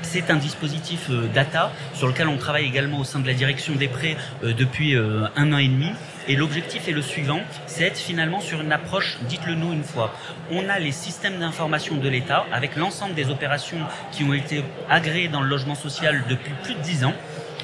c'est 0.01 0.29
un 0.29 0.35
dispositif 0.35 1.09
euh, 1.09 1.27
data 1.33 1.71
sur 1.93 2.07
lequel 2.07 2.27
on 2.27 2.37
travaille 2.37 2.65
également 2.65 2.99
au 2.99 3.03
sein 3.03 3.19
de 3.19 3.27
la 3.27 3.33
direction 3.33 3.75
des 3.75 3.87
prêts 3.87 4.17
euh, 4.43 4.53
depuis 4.53 4.95
euh, 4.95 5.27
un 5.35 5.53
an 5.53 5.57
et 5.57 5.67
demi. 5.67 5.89
Et 6.27 6.35
l'objectif 6.35 6.87
est 6.87 6.91
le 6.91 7.03
suivant, 7.03 7.41
c'est 7.67 7.83
être 7.83 7.99
finalement 7.99 8.39
sur 8.39 8.59
une 8.61 8.71
approche, 8.71 9.19
dites-le 9.29 9.53
nous 9.53 9.73
une 9.73 9.83
fois. 9.83 10.11
On 10.51 10.67
a 10.69 10.79
les 10.79 10.91
systèmes 10.91 11.39
d'information 11.39 11.97
de 11.97 12.09
l'État 12.09 12.45
avec 12.51 12.75
l'ensemble 12.75 13.13
des 13.13 13.29
opérations 13.29 13.77
qui 14.11 14.23
ont 14.23 14.33
été 14.33 14.63
agréées 14.89 15.27
dans 15.27 15.41
le 15.41 15.47
logement 15.47 15.75
social 15.75 16.23
depuis 16.27 16.51
plus 16.63 16.73
de 16.73 16.79
dix 16.79 17.05
ans. 17.05 17.13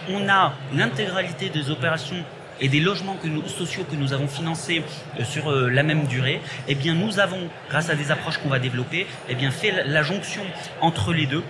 On 0.10 0.30
a 0.30 0.54
l'intégralité 0.76 1.50
des 1.50 1.72
opérations 1.72 2.24
et 2.60 2.70
des 2.70 2.80
logements 2.80 3.18
sociaux 3.48 3.84
que 3.90 3.96
nous 3.96 4.14
avons 4.14 4.28
financés 4.28 4.84
sur 5.24 5.52
la 5.52 5.82
même 5.82 6.06
durée, 6.06 6.40
eh 6.68 6.76
bien 6.76 6.94
nous 6.94 7.20
avons, 7.20 7.50
grâce 7.72 7.90
à 7.90 7.96
des 7.96 8.12
approches 8.12 8.38
qu'on 8.38 8.50
va 8.50 8.60
développer, 8.60 9.08
eh 9.30 9.50
fait 9.50 9.84
la 9.88 10.04
jonction 10.04 10.44
entre 10.82 11.12
les 11.12 11.26
deux 11.26 11.44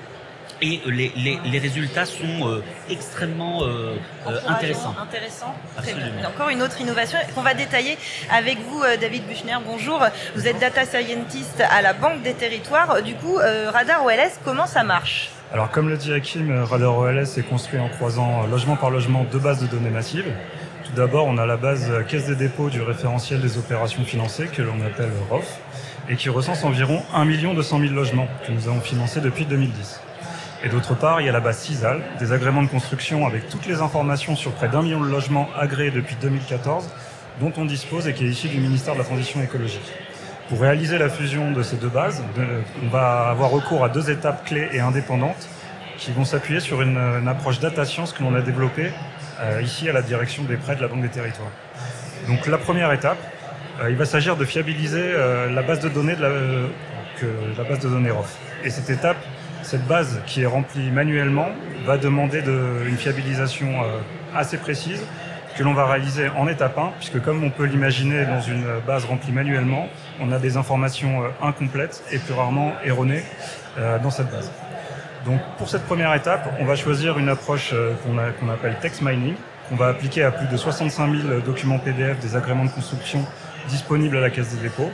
et 0.62 0.82
les, 0.86 1.12
les, 1.16 1.40
les 1.44 1.60
résultats 1.60 2.06
sont 2.06 2.48
euh, 2.48 2.64
extrêmement 2.90 3.64
euh, 3.64 3.96
euh 4.28 4.40
intéressants. 4.48 4.96
Intéressant. 5.02 5.56
Encore 6.28 6.50
une 6.50 6.62
autre 6.62 6.80
innovation 6.80 7.18
qu'on 7.34 7.42
va 7.42 7.54
détailler 7.54 7.98
avec 8.32 8.60
vous, 8.60 8.82
euh, 8.84 8.98
David 8.98 9.26
Buchner. 9.28 9.58
Bonjour. 9.66 10.06
Vous 10.36 10.48
êtes 10.48 10.60
data 10.60 10.86
scientist 10.86 11.62
à 11.70 11.82
la 11.82 11.94
Banque 11.94 12.22
des 12.22 12.34
Territoires. 12.34 13.02
Du 13.02 13.16
coup, 13.16 13.38
Radar 13.38 14.06
OLS, 14.06 14.40
comment 14.44 14.68
ça 14.68 14.84
marche? 14.84 15.30
Alors, 15.52 15.70
comme 15.72 15.90
le 15.90 15.98
dit 15.98 16.14
Hakim, 16.14 16.64
Radar 16.64 16.98
OLS 16.98 17.38
est 17.38 17.50
construit 17.50 17.80
en 17.80 17.90
croisant 17.90 18.46
logement 18.48 18.76
par 18.76 18.90
logement 18.90 19.26
deux 19.32 19.40
bases 19.40 19.62
de 19.62 19.68
données 19.68 19.90
massives. 19.90 20.32
Tout 20.86 20.94
d'abord, 20.94 21.26
on 21.26 21.38
a 21.38 21.46
la 21.46 21.58
base 21.58 21.92
Caisse 22.08 22.28
des 22.28 22.36
dépôts 22.36 22.70
du 22.70 22.82
référentiel 22.82 23.42
des 23.42 23.58
opérations 23.58 24.04
financées, 24.04 24.48
que 24.48 24.62
l'on 24.62 24.80
appelle 24.86 25.12
ROF, 25.30 25.60
et 26.10 26.16
qui 26.16 26.30
recense 26.30 26.64
environ 26.64 27.02
1 27.14 27.26
200 27.54 27.80
000 27.80 27.94
logements 27.94 28.28
que 28.46 28.52
nous 28.52 28.68
avons 28.68 28.82
financés 28.82 29.22
depuis 29.22 29.46
2010. 29.46 30.02
Et 30.64 30.70
d'autre 30.70 30.94
part, 30.94 31.22
il 31.22 31.26
y 31.26 31.30
a 31.30 31.32
la 31.32 31.40
base 31.40 31.58
CISAL, 31.58 32.02
des 32.20 32.32
agréments 32.34 32.62
de 32.62 32.68
construction 32.68 33.26
avec 33.26 33.50
toutes 33.50 33.66
les 33.66 33.82
informations 33.82 34.36
sur 34.36 34.52
près 34.52 34.68
d'un 34.68 34.84
million 34.84 35.00
de 35.00 35.08
logements 35.08 35.50
agréés 35.58 35.90
depuis 35.90 36.16
2014, 36.22 36.88
dont 37.40 37.52
on 37.58 37.66
dispose 37.66 38.08
et 38.08 38.14
qui 38.14 38.26
est 38.26 38.30
issu 38.30 38.48
du 38.48 38.60
ministère 38.60 38.94
de 38.94 39.00
la 39.00 39.06
Transition 39.06 39.42
écologique. 39.42 39.92
Pour 40.50 40.62
réaliser 40.62 41.00
la 41.00 41.10
fusion 41.10 41.52
de 41.52 41.64
ces 41.64 41.78
deux 41.78 41.88
bases, 41.88 42.24
on 42.84 42.90
va 42.90 43.30
avoir 43.30 43.50
recours 43.50 43.84
à 43.84 43.90
deux 43.90 44.12
étapes 44.12 44.46
clés 44.46 44.70
et 44.72 44.80
indépendantes 44.80 45.50
qui 45.98 46.12
vont 46.12 46.26
s'appuyer 46.26 46.60
sur 46.60 46.82
une, 46.82 47.28
approche 47.28 47.60
data 47.60 47.86
science 47.86 48.14
que 48.14 48.22
l'on 48.22 48.36
a 48.36 48.42
développée 48.42 48.92
euh, 49.40 49.62
ici 49.64 49.90
à 49.90 49.94
la 49.94 50.02
direction 50.02 50.44
des 50.44 50.58
prêts 50.58 50.76
de 50.76 50.82
la 50.82 50.88
Banque 50.88 51.02
des 51.02 51.10
Territoires. 51.10 51.52
Donc 52.28 52.46
la 52.48 52.58
première 52.58 52.92
étape, 52.92 53.18
euh, 53.82 53.90
il 53.90 53.96
va 53.96 54.06
s'agir 54.06 54.36
de 54.36 54.46
fiabiliser 54.46 55.02
euh, 55.02 55.50
la 55.50 55.64
base 55.64 55.80
de 55.80 55.90
données 55.90 56.16
de 56.16 56.22
la, 56.22 56.30
que, 57.20 57.26
la 57.58 57.64
base 57.64 57.80
de 57.80 57.90
données 57.90 58.12
ROF. 58.12 58.36
Et 58.64 58.70
cette 58.70 58.90
étape, 58.90 59.18
cette 59.72 59.88
base 59.88 60.20
qui 60.26 60.42
est 60.42 60.46
remplie 60.46 60.92
manuellement 60.92 61.48
va 61.86 61.98
demander 61.98 62.42
de, 62.42 62.84
une 62.90 62.98
fiabilisation 62.98 63.68
euh, 63.68 64.00
assez 64.36 64.58
précise 64.58 65.02
que 65.56 65.64
l'on 65.64 65.74
va 65.74 65.86
réaliser 65.86 66.28
en 66.28 66.50
étape 66.50 66.78
1, 66.78 66.92
puisque 67.00 67.22
comme 67.22 67.42
on 67.42 67.52
peut 67.52 67.64
l'imaginer 67.64 68.26
dans 68.26 68.42
une 68.42 68.66
base 68.86 69.06
remplie 69.06 69.32
manuellement, 69.32 69.88
on 70.20 70.34
a 70.34 70.40
des 70.40 70.58
informations 70.58 71.24
euh, 71.24 71.28
incomplètes 71.42 72.04
et 72.12 72.18
plus 72.18 72.34
rarement 72.34 72.74
erronées 72.84 73.24
euh, 73.78 73.98
dans 74.00 74.10
cette 74.10 74.30
base. 74.30 74.52
Donc 75.24 75.40
pour 75.58 75.70
cette 75.70 75.86
première 75.86 76.14
étape, 76.16 76.54
on 76.60 76.66
va 76.66 76.76
choisir 76.76 77.18
une 77.18 77.30
approche 77.30 77.74
qu'on 78.04 78.50
appelle 78.50 78.76
text 78.82 79.02
mining, 79.02 79.36
qu'on 79.70 79.78
va 79.78 79.88
appliquer 79.88 80.24
à 80.24 80.32
plus 80.32 80.48
de 80.48 80.58
65 80.58 81.16
000 81.16 81.40
documents 81.46 81.80
PDF 81.80 82.20
des 82.20 82.36
agréments 82.36 82.66
de 82.66 82.72
construction 82.72 83.26
disponibles 83.70 84.18
à 84.18 84.22
la 84.22 84.32
Caisse 84.32 84.54
des 84.54 84.62
dépôts. 84.64 84.92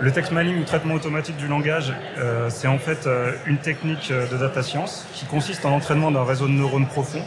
Le 0.00 0.10
text 0.10 0.32
mining 0.32 0.60
ou 0.60 0.64
traitement 0.64 0.94
automatique 0.94 1.36
du 1.36 1.46
langage, 1.46 1.92
euh, 2.18 2.50
c'est 2.50 2.66
en 2.66 2.78
fait 2.78 3.06
euh, 3.06 3.32
une 3.46 3.58
technique 3.58 4.10
euh, 4.10 4.26
de 4.28 4.36
data 4.36 4.62
science 4.62 5.06
qui 5.14 5.24
consiste 5.24 5.64
en 5.64 5.70
l'entraînement 5.70 6.10
d'un 6.10 6.24
réseau 6.24 6.46
de 6.48 6.52
neurones 6.52 6.86
profond 6.86 7.22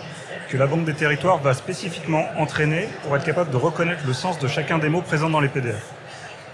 que 0.49 0.57
la 0.57 0.67
Banque 0.67 0.83
des 0.83 0.93
territoires 0.93 1.37
va 1.37 1.53
spécifiquement 1.53 2.25
entraîner 2.37 2.89
pour 3.03 3.15
être 3.15 3.23
capable 3.23 3.51
de 3.51 3.57
reconnaître 3.57 4.01
le 4.05 4.13
sens 4.13 4.37
de 4.39 4.47
chacun 4.47 4.79
des 4.79 4.89
mots 4.89 5.01
présents 5.01 5.29
dans 5.29 5.39
les 5.39 5.47
PDF. 5.47 5.81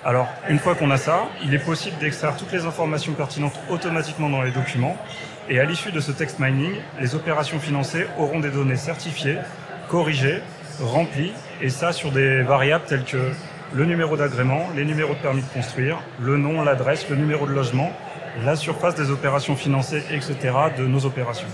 Alors, 0.06 0.28
une 0.50 0.60
fois 0.60 0.76
qu'on 0.76 0.92
a 0.92 0.98
ça, 0.98 1.28
il 1.44 1.54
est 1.54 1.64
possible 1.64 1.98
d'extraire 1.98 2.36
toutes 2.38 2.52
les 2.52 2.66
informations 2.66 3.14
pertinentes 3.14 3.60
automatiquement 3.70 4.30
dans 4.30 4.42
les 4.44 4.52
documents. 4.52 4.98
Et 5.50 5.60
à 5.60 5.66
l'issue 5.66 5.92
de 5.92 6.00
ce 6.00 6.12
text 6.12 6.40
mining, 6.40 6.74
les 7.00 7.16
opérations 7.16 7.60
financées 7.60 8.06
auront 8.20 8.40
des 8.40 8.50
données 8.50 8.76
certifiées, 8.76 9.38
corrigées, 9.90 10.42
remplies, 10.80 11.34
et 11.62 11.70
ça 11.70 11.92
sur 11.92 12.12
des 12.12 12.44
variables 12.44 12.86
telles 12.86 13.06
que 13.06 13.32
le 13.76 13.86
numéro 13.86 14.16
d'agrément, 14.16 14.68
les 14.76 14.86
numéros 14.86 15.14
de 15.14 15.20
permis 15.20 15.42
de 15.42 15.48
construire, 15.48 15.98
le 16.22 16.38
nom, 16.38 16.64
l'adresse, 16.64 17.10
le 17.10 17.16
numéro 17.16 17.48
de 17.48 17.52
logement, 17.52 17.92
la 18.46 18.56
surface 18.56 18.96
des 18.96 19.10
opérations 19.10 19.56
financées, 19.56 20.04
etc. 20.12 20.36
de 20.78 20.86
nos 20.86 21.06
opérations. 21.06 21.48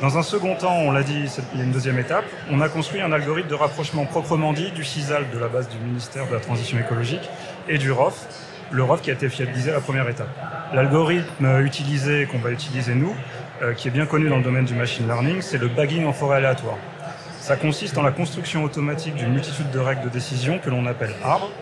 Dans 0.00 0.18
un 0.18 0.22
second 0.22 0.54
temps, 0.54 0.76
on 0.76 0.92
l'a 0.92 1.02
dit, 1.02 1.24
il 1.54 1.58
y 1.58 1.62
a 1.62 1.64
une 1.64 1.72
deuxième 1.72 1.98
étape, 1.98 2.26
on 2.50 2.60
a 2.60 2.68
construit 2.68 3.00
un 3.00 3.12
algorithme 3.12 3.48
de 3.48 3.54
rapprochement 3.54 4.04
proprement 4.04 4.52
dit 4.52 4.70
du 4.72 4.84
CISAL 4.84 5.24
de 5.32 5.38
la 5.38 5.48
base 5.48 5.68
du 5.68 5.78
ministère 5.78 6.28
de 6.28 6.34
la 6.34 6.40
Transition 6.40 6.78
écologique 6.78 7.28
et 7.68 7.78
du 7.78 7.90
ROF, 7.90 8.26
le 8.70 8.84
ROF 8.84 9.00
qui 9.00 9.10
a 9.10 9.14
été 9.14 9.28
fiabilisé 9.28 9.70
à 9.70 9.74
la 9.74 9.80
première 9.80 10.08
étape. 10.08 10.28
L'algorithme 10.74 11.60
utilisé, 11.64 12.26
qu'on 12.26 12.38
va 12.38 12.50
utiliser 12.50 12.94
nous, 12.94 13.14
euh, 13.62 13.72
qui 13.72 13.88
est 13.88 13.90
bien 13.90 14.06
connu 14.06 14.28
dans 14.28 14.36
le 14.36 14.42
domaine 14.42 14.66
du 14.66 14.74
machine 14.74 15.06
learning, 15.06 15.40
c'est 15.40 15.58
le 15.58 15.68
bagging 15.68 16.04
en 16.04 16.12
forêt 16.12 16.36
aléatoire. 16.36 16.76
Ça 17.46 17.56
consiste 17.56 17.96
en 17.96 18.02
la 18.02 18.10
construction 18.10 18.64
automatique 18.64 19.14
d'une 19.14 19.32
multitude 19.32 19.70
de 19.70 19.78
règles 19.78 20.02
de 20.02 20.08
décision 20.08 20.58
que 20.58 20.68
l'on 20.68 20.84
appelle 20.84 21.14
arbres, 21.22 21.52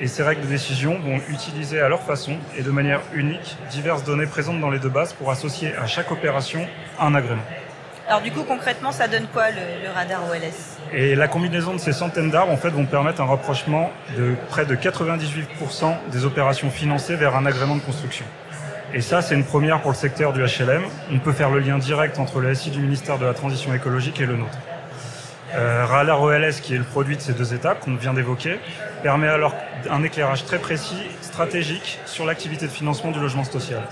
et 0.00 0.06
ces 0.06 0.22
règles 0.22 0.40
de 0.40 0.46
décision 0.46 0.98
vont 1.00 1.20
utiliser 1.28 1.82
à 1.82 1.90
leur 1.90 2.00
façon 2.00 2.38
et 2.56 2.62
de 2.62 2.70
manière 2.70 3.02
unique 3.12 3.58
diverses 3.70 4.04
données 4.04 4.24
présentes 4.24 4.58
dans 4.58 4.70
les 4.70 4.78
deux 4.78 4.88
bases 4.88 5.12
pour 5.12 5.30
associer 5.30 5.74
à 5.76 5.86
chaque 5.86 6.10
opération 6.10 6.66
un 6.98 7.14
agrément. 7.14 7.42
Alors 8.08 8.22
du 8.22 8.30
coup, 8.30 8.42
concrètement, 8.42 8.90
ça 8.90 9.06
donne 9.06 9.26
quoi 9.30 9.50
le, 9.50 9.92
radar 9.94 10.22
OLS 10.30 10.78
Et 10.94 11.14
la 11.14 11.28
combinaison 11.28 11.74
de 11.74 11.78
ces 11.78 11.92
centaines 11.92 12.30
d'arbres, 12.30 12.52
en 12.52 12.56
fait, 12.56 12.70
vont 12.70 12.86
permettre 12.86 13.20
un 13.20 13.26
rapprochement 13.26 13.90
de 14.16 14.34
près 14.48 14.64
de 14.64 14.76
98% 14.76 15.94
des 16.10 16.24
opérations 16.24 16.70
financées 16.70 17.16
vers 17.16 17.36
un 17.36 17.44
agrément 17.44 17.76
de 17.76 17.82
construction. 17.82 18.24
Et 18.94 19.02
ça, 19.02 19.20
c'est 19.20 19.34
une 19.34 19.44
première 19.44 19.82
pour 19.82 19.90
le 19.90 19.96
secteur 19.96 20.32
du 20.32 20.40
HLM. 20.40 20.84
On 21.12 21.18
peut 21.18 21.32
faire 21.32 21.50
le 21.50 21.58
lien 21.58 21.76
direct 21.76 22.18
entre 22.18 22.40
le 22.40 22.54
SI 22.54 22.70
du 22.70 22.80
ministère 22.80 23.18
de 23.18 23.26
la 23.26 23.34
Transition 23.34 23.74
écologique 23.74 24.22
et 24.22 24.24
le 24.24 24.36
nôtre. 24.36 24.56
Euh, 25.54 26.14
OLS, 26.20 26.60
qui 26.60 26.74
est 26.74 26.78
le 26.78 26.84
produit 26.84 27.16
de 27.16 27.22
ces 27.22 27.32
deux 27.32 27.54
étapes 27.54 27.80
qu'on 27.80 27.94
vient 27.96 28.12
d'évoquer, 28.12 28.58
permet 29.02 29.28
alors 29.28 29.54
un 29.90 30.02
éclairage 30.02 30.44
très 30.44 30.58
précis, 30.58 31.02
stratégique, 31.22 31.98
sur 32.06 32.26
l'activité 32.26 32.66
de 32.66 32.70
financement 32.70 33.10
du 33.10 33.20
logement 33.20 33.44
social. 33.44 33.82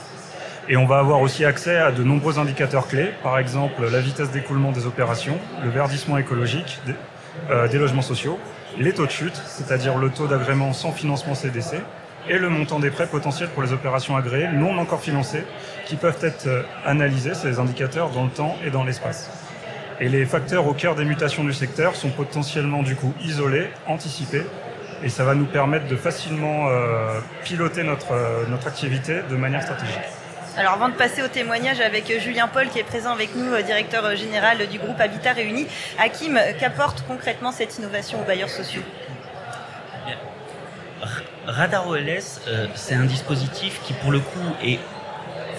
Et 0.69 0.77
on 0.77 0.85
va 0.85 0.99
avoir 0.99 1.21
aussi 1.21 1.45
accès 1.45 1.77
à 1.77 1.93
de 1.93 2.03
nombreux 2.03 2.39
indicateurs 2.39 2.89
clés, 2.89 3.13
par 3.23 3.39
exemple 3.39 3.89
la 3.91 4.01
vitesse 4.01 4.31
d'écoulement 4.33 4.73
des 4.73 4.87
opérations, 4.87 5.39
le 5.63 5.71
verdissement 5.71 6.19
écologique 6.19 6.81
des, 6.85 6.95
euh, 7.51 7.69
des 7.69 7.79
logements 7.79 8.03
sociaux, 8.03 8.39
les 8.77 8.93
taux 8.93 9.07
de 9.07 9.11
chute, 9.11 9.41
c'est-à-dire 9.47 9.97
le 9.97 10.11
taux 10.11 10.27
d'agrément 10.27 10.73
sans 10.73 10.93
financement 10.93 11.35
CDC, 11.35 11.77
et 12.29 12.39
le 12.39 12.49
montant 12.49 12.81
des 12.81 12.91
prêts 12.91 13.07
potentiels 13.07 13.49
pour 13.51 13.63
les 13.63 13.73
opérations 13.73 14.17
agréées 14.17 14.49
non 14.49 14.77
encore 14.79 15.01
financées, 15.01 15.45
qui 15.87 15.97
peuvent 15.97 16.19
être 16.23 16.49
euh, 16.49 16.63
analysés, 16.85 17.35
ces 17.35 17.59
indicateurs, 17.61 18.11
dans 18.11 18.25
le 18.25 18.31
temps 18.31 18.57
et 18.67 18.71
dans 18.71 18.85
l'espace. 18.85 19.31
Et 19.99 20.09
les 20.09 20.27
facteurs 20.27 20.67
au 20.67 20.75
cœur 20.75 20.95
des 20.95 21.05
mutations 21.05 21.43
du 21.43 21.55
secteur 21.55 21.97
sont 21.97 22.11
potentiellement 22.11 22.83
du 22.83 22.97
coup 22.97 23.15
isolés, 23.23 23.69
anticipés, 23.87 24.45
et 25.03 25.09
ça 25.09 25.25
va 25.25 25.35
nous 25.35 25.47
permettre 25.47 25.87
de 25.87 25.97
facilement 25.97 26.69
euh, 26.69 27.19
piloter 27.45 27.83
notre, 27.83 28.13
euh, 28.13 28.45
notre 28.49 28.67
activité 28.67 29.21
de 29.29 29.37
manière 29.37 29.63
stratégique. 29.63 29.97
Alors 30.59 30.75
avant 30.75 30.89
de 30.89 30.95
passer 30.95 31.23
au 31.23 31.29
témoignage 31.29 31.81
avec 31.81 32.11
euh, 32.11 32.19
Julien 32.19 32.49
Paul 32.49 32.69
qui 32.69 32.79
est 32.79 32.85
présent 32.85 33.13
avec 33.13 33.35
nous, 33.35 33.57
directeur 33.63 34.15
général 34.17 34.67
du 34.69 34.79
groupe 34.79 35.01
Habitat 35.01 35.33
Réuni, 35.33 35.67
Hakim, 35.99 36.39
qu'apporte 36.61 37.05
concrètement 37.07 37.53
cette 37.53 37.79
innovation 37.79 38.21
aux 38.21 38.25
bailleurs 38.25 38.51
sociaux? 38.51 38.83
Radar 41.47 41.87
OLS, 41.87 42.41
c'est 42.75 42.95
un 42.97 43.05
dispositif 43.05 43.81
qui 43.85 43.93
pour 43.93 44.11
le 44.11 44.19
coup 44.19 44.41
est 44.65 44.81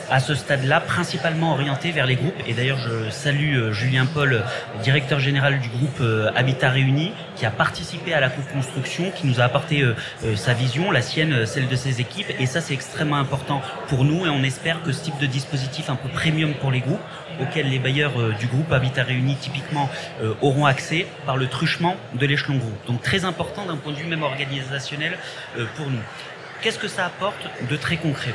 à 0.09 0.19
ce 0.19 0.35
stade-là, 0.35 0.79
principalement 0.79 1.53
orienté 1.53 1.91
vers 1.91 2.05
les 2.05 2.15
groupes. 2.15 2.35
Et 2.47 2.53
d'ailleurs, 2.53 2.79
je 2.79 3.09
salue 3.09 3.57
euh, 3.57 3.73
Julien 3.73 4.05
Paul, 4.05 4.43
directeur 4.83 5.19
général 5.19 5.59
du 5.59 5.69
groupe 5.69 5.99
euh, 6.01 6.31
Habitat 6.35 6.69
Réuni, 6.69 7.11
qui 7.35 7.45
a 7.45 7.51
participé 7.51 8.13
à 8.13 8.19
la 8.19 8.29
co-construction, 8.29 9.11
qui 9.11 9.27
nous 9.27 9.39
a 9.41 9.43
apporté 9.43 9.81
euh, 9.81 9.95
sa 10.35 10.53
vision, 10.53 10.91
la 10.91 11.01
sienne, 11.01 11.45
celle 11.45 11.67
de 11.67 11.75
ses 11.75 12.01
équipes. 12.01 12.31
Et 12.39 12.45
ça, 12.45 12.61
c'est 12.61 12.73
extrêmement 12.73 13.17
important 13.17 13.61
pour 13.87 14.03
nous. 14.03 14.25
Et 14.25 14.29
on 14.29 14.43
espère 14.43 14.81
que 14.83 14.91
ce 14.91 15.03
type 15.03 15.17
de 15.19 15.25
dispositif 15.25 15.89
un 15.89 15.95
peu 15.95 16.09
premium 16.09 16.53
pour 16.53 16.71
les 16.71 16.79
groupes, 16.79 16.99
auquel 17.41 17.69
les 17.69 17.79
bailleurs 17.79 18.13
du 18.39 18.47
groupe 18.47 18.71
Habitat 18.71 19.03
Réuni 19.03 19.35
typiquement 19.35 19.89
auront 20.41 20.65
accès 20.65 21.05
par 21.25 21.37
le 21.37 21.47
truchement 21.47 21.95
de 22.15 22.25
l'échelon 22.25 22.57
groupe. 22.57 22.87
Donc 22.87 23.01
très 23.03 23.25
important 23.25 23.65
d'un 23.65 23.77
point 23.77 23.93
de 23.93 23.97
vue 23.97 24.07
même 24.07 24.23
organisationnel 24.23 25.17
pour 25.75 25.87
nous. 25.87 26.01
Qu'est-ce 26.61 26.79
que 26.79 26.87
ça 26.87 27.05
apporte 27.05 27.47
de 27.69 27.75
très 27.75 27.97
concret? 27.97 28.33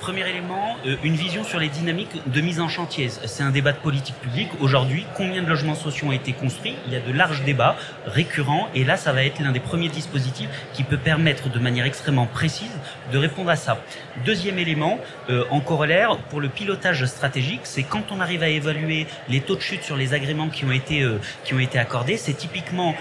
Premier 0.00 0.28
élément, 0.28 0.76
euh, 0.86 0.96
une 1.02 1.14
vision 1.14 1.44
sur 1.44 1.58
les 1.58 1.68
dynamiques 1.68 2.22
de 2.26 2.40
mise 2.40 2.60
en 2.60 2.68
chantier. 2.68 3.08
C'est 3.08 3.42
un 3.42 3.50
débat 3.50 3.72
de 3.72 3.78
politique 3.78 4.14
publique. 4.16 4.48
Aujourd'hui, 4.60 5.06
combien 5.14 5.42
de 5.42 5.48
logements 5.48 5.74
sociaux 5.74 6.08
ont 6.08 6.12
été 6.12 6.32
construits? 6.32 6.76
Il 6.86 6.92
y 6.92 6.96
a 6.96 7.00
de 7.00 7.12
larges 7.12 7.44
débats 7.44 7.76
récurrents 8.06 8.68
et 8.74 8.84
là, 8.84 8.96
ça 8.96 9.12
va 9.12 9.24
être 9.24 9.40
l'un 9.40 9.52
des 9.52 9.60
premiers 9.60 9.88
dispositifs 9.88 10.48
qui 10.72 10.84
peut 10.84 10.96
permettre 10.96 11.50
de 11.50 11.58
manière 11.58 11.84
extrêmement 11.84 12.26
précise 12.26 12.72
de 13.12 13.18
répondre 13.18 13.50
à 13.50 13.56
ça. 13.56 13.78
Deuxième 14.24 14.58
élément, 14.58 14.98
euh, 15.28 15.44
en 15.50 15.60
corollaire, 15.60 16.16
pour 16.30 16.40
le 16.40 16.48
pilotage 16.48 17.04
stratégique, 17.06 17.62
c'est 17.64 17.82
quand 17.82 18.10
on 18.10 18.20
arrive 18.20 18.42
à 18.42 18.48
évaluer 18.48 19.06
les 19.28 19.40
taux 19.40 19.56
de 19.56 19.60
chute 19.60 19.82
sur 19.82 19.96
les 19.96 20.14
agréments 20.14 20.48
qui 20.48 20.64
ont 20.64 20.72
été, 20.72 21.02
euh, 21.02 21.20
qui 21.44 21.54
ont 21.54 21.60
été 21.60 21.78
accordés, 21.78 22.16
c'est 22.16 22.34
typiquement 22.34 22.94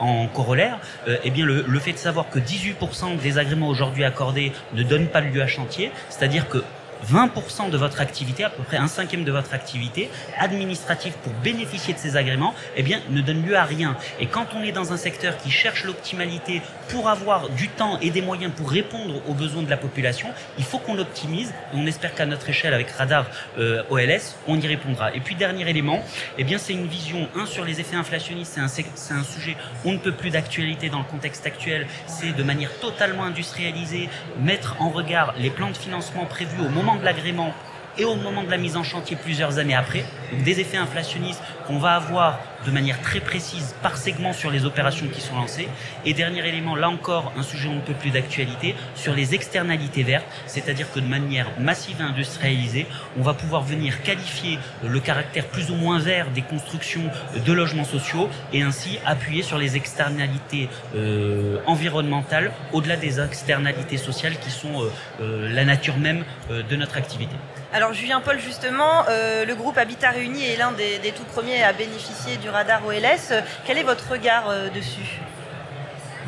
en 0.00 0.26
corollaire, 0.26 0.78
eh 1.06 1.30
bien 1.30 1.46
le, 1.46 1.64
le 1.66 1.78
fait 1.78 1.92
de 1.92 1.98
savoir 1.98 2.28
que 2.28 2.38
18% 2.38 3.18
des 3.18 3.38
agréments 3.38 3.68
aujourd'hui 3.68 4.04
accordés 4.04 4.52
ne 4.74 4.82
donnent 4.82 5.06
pas 5.06 5.20
lieu 5.20 5.40
à 5.42 5.46
chantier, 5.46 5.92
c'est-à-dire 6.20 6.50
que 6.50 6.62
20% 7.10 7.70
de 7.70 7.78
votre 7.78 8.02
activité, 8.02 8.44
à 8.44 8.50
peu 8.50 8.62
près 8.62 8.76
un 8.76 8.88
cinquième 8.88 9.24
de 9.24 9.32
votre 9.32 9.54
activité 9.54 10.10
administrative 10.38 11.14
pour 11.22 11.32
bénéficier 11.42 11.94
de 11.94 11.98
ces 11.98 12.14
agréments, 12.14 12.54
eh 12.76 12.82
bien, 12.82 13.00
ne 13.08 13.22
donne 13.22 13.42
lieu 13.42 13.56
à 13.56 13.64
rien. 13.64 13.96
Et 14.20 14.26
quand 14.26 14.48
on 14.54 14.62
est 14.62 14.72
dans 14.72 14.92
un 14.92 14.98
secteur 14.98 15.38
qui 15.38 15.50
cherche 15.50 15.84
l'optimalité 15.84 16.60
pour 16.92 17.08
avoir 17.08 17.48
du 17.50 17.68
temps 17.68 17.98
et 18.00 18.10
des 18.10 18.22
moyens 18.22 18.52
pour 18.54 18.70
répondre 18.70 19.22
aux 19.28 19.34
besoins 19.34 19.62
de 19.62 19.70
la 19.70 19.76
population, 19.76 20.28
il 20.58 20.64
faut 20.64 20.78
qu'on 20.78 20.94
l'optimise. 20.94 21.52
On 21.74 21.86
espère 21.86 22.14
qu'à 22.14 22.26
notre 22.26 22.48
échelle, 22.48 22.74
avec 22.74 22.90
Radar 22.90 23.26
euh, 23.58 23.82
OLS, 23.90 24.36
on 24.46 24.60
y 24.60 24.66
répondra. 24.66 25.14
Et 25.14 25.20
puis, 25.20 25.34
dernier 25.34 25.68
élément, 25.68 26.02
eh 26.38 26.44
bien, 26.44 26.58
c'est 26.58 26.72
une 26.72 26.86
vision, 26.86 27.28
un, 27.36 27.46
sur 27.46 27.64
les 27.64 27.80
effets 27.80 27.96
inflationnistes, 27.96 28.52
c'est 28.54 28.60
un, 28.60 28.68
c'est 28.68 29.14
un 29.14 29.22
sujet, 29.22 29.56
on 29.84 29.92
ne 29.92 29.98
peut 29.98 30.12
plus 30.12 30.30
d'actualité 30.30 30.88
dans 30.88 30.98
le 30.98 31.04
contexte 31.04 31.46
actuel, 31.46 31.86
c'est 32.06 32.32
de 32.32 32.42
manière 32.42 32.72
totalement 32.80 33.24
industrialisée, 33.24 34.08
mettre 34.40 34.76
en 34.80 34.90
regard 34.90 35.34
les 35.38 35.50
plans 35.50 35.70
de 35.70 35.76
financement 35.76 36.26
prévus 36.26 36.60
au 36.60 36.68
moment 36.68 36.96
de 36.96 37.04
l'agrément 37.04 37.54
et 37.98 38.04
au 38.04 38.14
moment 38.14 38.44
de 38.44 38.50
la 38.50 38.56
mise 38.56 38.76
en 38.76 38.82
chantier 38.82 39.16
plusieurs 39.16 39.58
années 39.58 39.74
après, 39.74 40.04
des 40.44 40.60
effets 40.60 40.76
inflationnistes 40.76 41.42
qu'on 41.66 41.78
va 41.78 41.94
avoir 41.94 42.38
de 42.66 42.70
manière 42.70 43.00
très 43.00 43.20
précise 43.20 43.74
par 43.82 43.96
segment 43.96 44.32
sur 44.32 44.50
les 44.50 44.64
opérations 44.64 45.06
qui 45.08 45.20
sont 45.20 45.34
lancées. 45.34 45.68
Et 46.04 46.14
dernier 46.14 46.46
élément, 46.46 46.76
là 46.76 46.90
encore, 46.90 47.32
un 47.36 47.42
sujet 47.42 47.68
un 47.68 47.80
peu 47.80 47.94
plus 47.94 48.10
d'actualité, 48.10 48.74
sur 48.94 49.14
les 49.14 49.34
externalités 49.34 50.02
vertes, 50.02 50.26
c'est-à-dire 50.46 50.90
que 50.92 51.00
de 51.00 51.06
manière 51.06 51.46
massive 51.58 51.96
et 52.00 52.02
industrialisée, 52.02 52.86
on 53.18 53.22
va 53.22 53.34
pouvoir 53.34 53.62
venir 53.62 54.02
qualifier 54.02 54.58
le 54.86 55.00
caractère 55.00 55.46
plus 55.46 55.70
ou 55.70 55.74
moins 55.74 55.98
vert 55.98 56.30
des 56.30 56.42
constructions 56.42 57.10
de 57.44 57.52
logements 57.52 57.84
sociaux 57.84 58.28
et 58.52 58.62
ainsi 58.62 58.98
appuyer 59.06 59.42
sur 59.42 59.58
les 59.58 59.76
externalités 59.76 60.68
euh, 60.94 61.58
environnementales 61.66 62.52
au-delà 62.72 62.96
des 62.96 63.20
externalités 63.20 63.96
sociales 63.96 64.38
qui 64.38 64.50
sont 64.50 64.82
euh, 64.82 64.90
euh, 65.20 65.52
la 65.52 65.64
nature 65.64 65.96
même 65.96 66.24
de 66.50 66.76
notre 66.76 66.96
activité. 66.96 67.36
Alors 67.72 67.92
Julien 67.92 68.20
Paul, 68.20 68.38
justement, 68.40 69.04
le 69.08 69.54
groupe 69.54 69.78
Habitat 69.78 70.10
Réuni 70.10 70.44
est 70.44 70.56
l'un 70.56 70.72
des, 70.72 70.98
des 70.98 71.12
tout 71.12 71.24
premiers 71.24 71.62
à 71.62 71.72
bénéficier 71.72 72.36
du 72.36 72.48
radar 72.48 72.84
OLS. 72.84 73.44
Quel 73.64 73.78
est 73.78 73.82
votre 73.82 74.10
regard 74.10 74.48
euh, 74.50 74.68
dessus? 74.70 75.20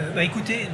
Euh, 0.01 0.11
bah, 0.15 0.23
Écoutez, 0.25 0.69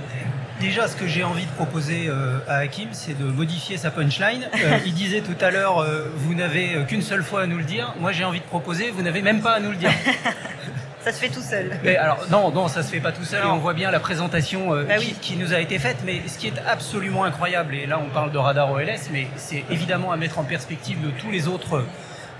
Déjà, 0.61 0.89
ce 0.89 0.97
que 0.97 1.07
j'ai 1.07 1.23
envie 1.23 1.47
de 1.47 1.53
proposer 1.53 2.09
euh, 2.09 2.41
à 2.49 2.57
Hakim, 2.57 2.89
c'est 2.91 3.17
de 3.17 3.23
modifier 3.23 3.77
sa 3.77 3.93
punchline. 3.93 4.49
il 4.87 4.93
disait 4.93 5.21
tout 5.21 5.37
à 5.41 5.53
l'heure, 5.53 5.87
vous 6.17 6.35
n'avez 6.35 6.85
qu'une 6.89 7.01
seule 7.01 7.23
fois 7.23 7.43
à 7.43 7.47
nous 7.47 7.59
le 7.59 7.63
dire. 7.63 7.95
Moi, 8.01 8.11
j'ai 8.11 8.25
envie 8.25 8.41
de 8.41 8.45
proposer, 8.45 8.91
vous 8.91 9.03
n'avez 9.03 9.23
même 9.23 9.41
pas 9.41 9.53
à 9.53 9.61
nous 9.61 9.71
le 9.71 9.77
dire. 9.77 9.93
ça 11.05 11.13
se 11.13 11.19
fait 11.19 11.29
tout 11.29 11.43
seul. 11.43 11.71
Mais 11.85 11.97
alors, 11.97 12.27
non, 12.31 12.51
non, 12.51 12.69
ça 12.69 12.83
se 12.83 12.91
fait 12.91 13.01
pas 13.01 13.13
tout 13.13 13.25
seul. 13.25 13.43
Et 13.43 13.47
on 13.47 13.59
voit 13.59 13.75
bien 13.75 13.91
la 13.91 14.01
présentation 14.01 14.71
bah 14.71 14.97
qui, 14.99 15.15
qui, 15.15 15.37
nous 15.37 15.55
a 15.55 15.61
été 15.61 15.79
faite. 15.79 15.99
Mais 16.05 16.23
ce 16.27 16.39
qui 16.39 16.49
est 16.49 16.59
absolument 16.67 17.25
incroyable, 17.25 17.75
et 17.75 17.87
là, 17.87 18.01
on 18.05 18.11
parle 18.11 18.33
de 18.33 18.39
radar 18.39 18.71
OLS, 18.73 19.11
mais 19.13 19.29
c'est 19.37 19.65
évidemment 19.71 20.13
à 20.13 20.17
mettre 20.17 20.39
en 20.39 20.45
perspective 20.45 21.01
de 21.01 21.11
tous 21.11 21.31
les 21.31 21.49
autres 21.49 21.85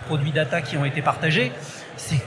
produits 0.07 0.33
data 0.33 0.61
qui 0.63 0.77
ont 0.77 0.85
été 0.85 1.03
partagés, 1.03 1.53
c'est 1.97 2.21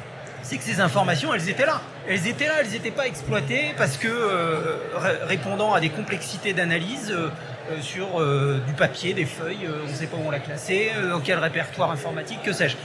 c'est 0.51 0.57
que 0.57 0.63
ces 0.63 0.81
informations, 0.81 1.33
elles 1.33 1.49
étaient 1.49 1.65
là. 1.65 1.79
Elles 2.09 2.27
étaient 2.27 2.47
là, 2.47 2.55
elles 2.59 2.71
n'étaient 2.71 2.91
pas 2.91 3.07
exploitées 3.07 3.73
parce 3.77 3.95
que 3.95 4.09
euh, 4.09 4.77
répondant 5.23 5.73
à 5.73 5.79
des 5.79 5.87
complexités 5.89 6.51
d'analyse 6.51 7.09
euh, 7.11 7.29
euh, 7.71 7.79
sur 7.79 8.19
du 8.65 8.73
papier, 8.73 9.13
des 9.13 9.23
feuilles, 9.23 9.69
on 9.85 9.87
ne 9.89 9.93
sait 9.93 10.07
pas 10.07 10.17
où 10.17 10.27
on 10.27 10.31
l'a 10.31 10.39
classé, 10.39 10.91
dans 11.09 11.21
quel 11.21 11.39
répertoire 11.39 11.91
informatique, 11.91 12.41
que 12.43 12.51
sais-je. 12.51 12.75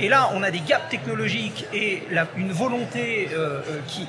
Et 0.00 0.08
là, 0.08 0.30
on 0.34 0.42
a 0.42 0.50
des 0.50 0.60
gaps 0.60 0.88
technologiques 0.88 1.66
et 1.72 2.02
une 2.36 2.52
volonté 2.52 3.28
qui, 3.86 4.08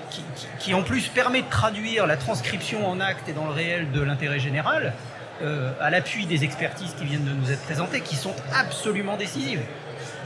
qui, 0.60 0.74
en 0.74 0.84
plus 0.84 1.08
permet 1.08 1.42
de 1.42 1.50
traduire 1.50 2.06
la 2.06 2.16
transcription 2.16 2.88
en 2.88 3.00
acte 3.00 3.28
et 3.28 3.34
dans 3.34 3.46
le 3.46 3.52
réel 3.52 3.92
de 3.92 4.02
l'intérêt 4.02 4.40
général, 4.40 4.94
à 5.42 5.90
l'appui 5.90 6.26
des 6.26 6.44
expertises 6.44 6.94
qui 6.94 7.06
viennent 7.06 7.26
de 7.26 7.32
nous 7.32 7.52
être 7.52 7.64
présentées, 7.64 8.02
qui 8.02 8.16
sont 8.16 8.36
absolument 8.54 9.18
décisives 9.18 9.62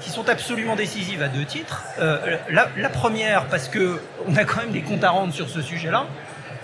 qui 0.03 0.09
sont 0.09 0.29
absolument 0.29 0.75
décisives 0.75 1.23
à 1.23 1.29
deux 1.29 1.45
titres. 1.45 1.83
Euh, 1.99 2.37
la, 2.49 2.89
première, 2.89 3.45
parce 3.45 3.67
que 3.67 4.01
on 4.27 4.35
a 4.35 4.43
quand 4.43 4.59
même 4.59 4.71
des 4.71 4.81
comptes 4.81 5.03
à 5.03 5.09
rendre 5.09 5.33
sur 5.33 5.49
ce 5.49 5.61
sujet-là. 5.61 6.05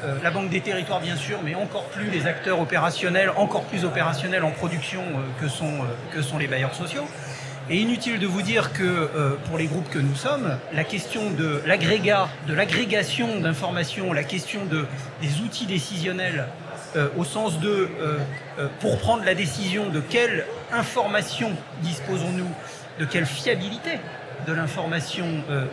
Euh, 0.04 0.18
la 0.24 0.32
Banque 0.32 0.50
des 0.50 0.62
Territoires, 0.62 1.02
bien 1.02 1.16
sûr, 1.16 1.40
mais 1.44 1.56
encore 1.56 1.86
plus 1.86 2.10
les 2.10 2.26
acteurs 2.28 2.60
opérationnels, 2.60 3.32
encore 3.36 3.64
plus 3.64 3.84
opérationnels 3.86 4.44
en 4.44 4.52
production 4.52 5.02
euh, 5.02 5.42
que, 5.42 5.48
sont, 5.48 5.80
que 6.14 6.22
sont 6.22 6.38
les 6.38 6.48
bailleurs 6.48 6.76
sociaux. 6.76 7.06
Et 7.72 7.78
inutile 7.78 8.18
de 8.18 8.26
vous 8.26 8.42
dire 8.42 8.74
que 8.74 8.82
euh, 8.84 9.36
pour 9.48 9.60
les 9.60 9.68
groupes 9.68 9.90
que 9.92 10.00
nous 10.00 10.16
sommes, 10.16 10.58
la 10.74 10.84
question 10.84 11.30
de 11.30 11.62
l'agrégat, 11.68 12.28
de 12.48 12.56
l'agrégation 12.56 13.40
d'informations, 13.40 14.12
la 14.12 14.24
question 14.24 14.66
de, 14.66 14.88
des 15.22 15.42
outils 15.42 15.68
décisionnels 15.68 16.48
euh, 16.96 17.10
au 17.16 17.24
sens 17.24 17.60
de 17.60 17.88
euh, 18.02 18.18
pour 18.80 18.98
prendre 18.98 19.24
la 19.24 19.36
décision 19.36 19.88
de 19.90 20.00
quelle 20.00 20.48
information 20.72 21.52
disposons-nous, 21.84 22.50
de 23.00 23.06
quelle 23.06 23.28
fiabilité 23.28 24.00
de 24.48 24.54
l'information 24.54 25.28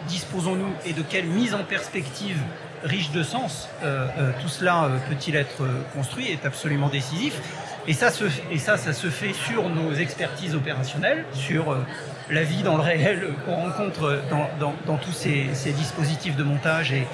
disposons-nous 0.09 0.73
et 0.85 0.93
de 0.93 1.01
quelle 1.01 1.27
mise 1.27 1.55
en 1.55 1.63
perspective 1.63 2.37
riche 2.83 3.13
de 3.13 3.23
sens 3.23 3.69
tout 4.43 4.49
cela 4.49 4.91
peut-il 5.09 5.37
être 5.37 5.63
construit 5.95 6.33
est 6.33 6.45
absolument 6.45 6.89
décisif. 6.89 7.41
Et 7.89 7.93
ça, 7.93 8.09
et 8.51 8.59
ça, 8.59 8.77
ça 8.77 8.93
se 8.93 9.09
fait 9.09 9.33
sur 9.33 9.69
nos 9.69 9.95
expertises 9.95 10.55
opérationnelles, 10.55 11.25
sur 11.33 11.73
euh, 11.73 11.79
la 12.31 12.43
vie 12.43 12.63
dans 12.63 12.77
le 12.77 12.83
réel 12.83 13.29
qu'on 13.45 13.55
rencontre 13.55 14.21
dans, 14.31 14.75
dans, 14.87 14.97
tous 14.97 15.13
ces, 15.13 15.73
dispositifs 15.73 16.37
de 16.37 16.43
montage 16.43 16.93
et, 16.93 17.07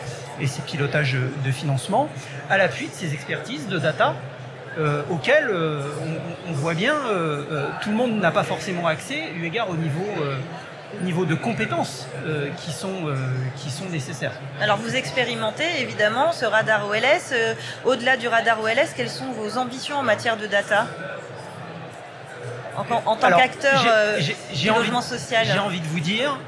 ces 0.46 0.62
pilotages 0.62 1.16
de 1.44 1.50
financement, 1.50 2.08
à 2.50 2.56
l'appui 2.56 2.88
de 2.88 2.92
ces 2.92 3.12
expertises 3.12 3.68
de 3.68 3.78
data 3.78 4.16
euh, 4.78 5.02
auxquelles 5.10 5.50
euh, 5.50 5.82
on, 6.48 6.52
voit 6.52 6.74
bien 6.74 6.94
euh, 6.94 7.44
euh, 7.50 7.68
tout 7.82 7.90
le 7.90 7.96
monde 7.96 8.18
n'a 8.18 8.30
pas 8.30 8.42
forcément 8.42 8.86
accès, 8.86 9.24
eu 9.36 9.44
égard 9.44 9.68
au 9.70 9.76
niveau 9.76 10.06
niveau 11.00 11.24
de 11.24 11.34
compétences 11.34 12.06
euh, 12.26 12.48
qui, 12.58 12.70
sont, 12.72 13.06
euh, 13.06 13.16
qui 13.56 13.70
sont 13.70 13.86
nécessaires. 13.86 14.32
Alors 14.60 14.76
vous 14.76 14.94
expérimentez 14.94 15.64
évidemment 15.80 16.32
ce 16.32 16.44
radar 16.44 16.86
OLS. 16.88 17.32
Euh, 17.32 17.54
Au-delà 17.84 18.16
du 18.16 18.28
radar 18.28 18.60
OLS, 18.60 18.90
quelles 18.96 19.10
sont 19.10 19.32
vos 19.32 19.58
ambitions 19.58 19.96
en 19.96 20.02
matière 20.02 20.36
de 20.36 20.46
data? 20.46 20.86
En, 22.76 22.84
en 23.06 23.16
tant 23.16 23.28
qu'acteur 23.28 23.84
du 24.54 24.66
logement 24.68 24.98
envie, 24.98 25.06
social 25.08 25.46
J'ai 25.46 25.58
envie 25.58 25.80
de 25.80 25.86
vous 25.86 26.00
dire 26.00 26.38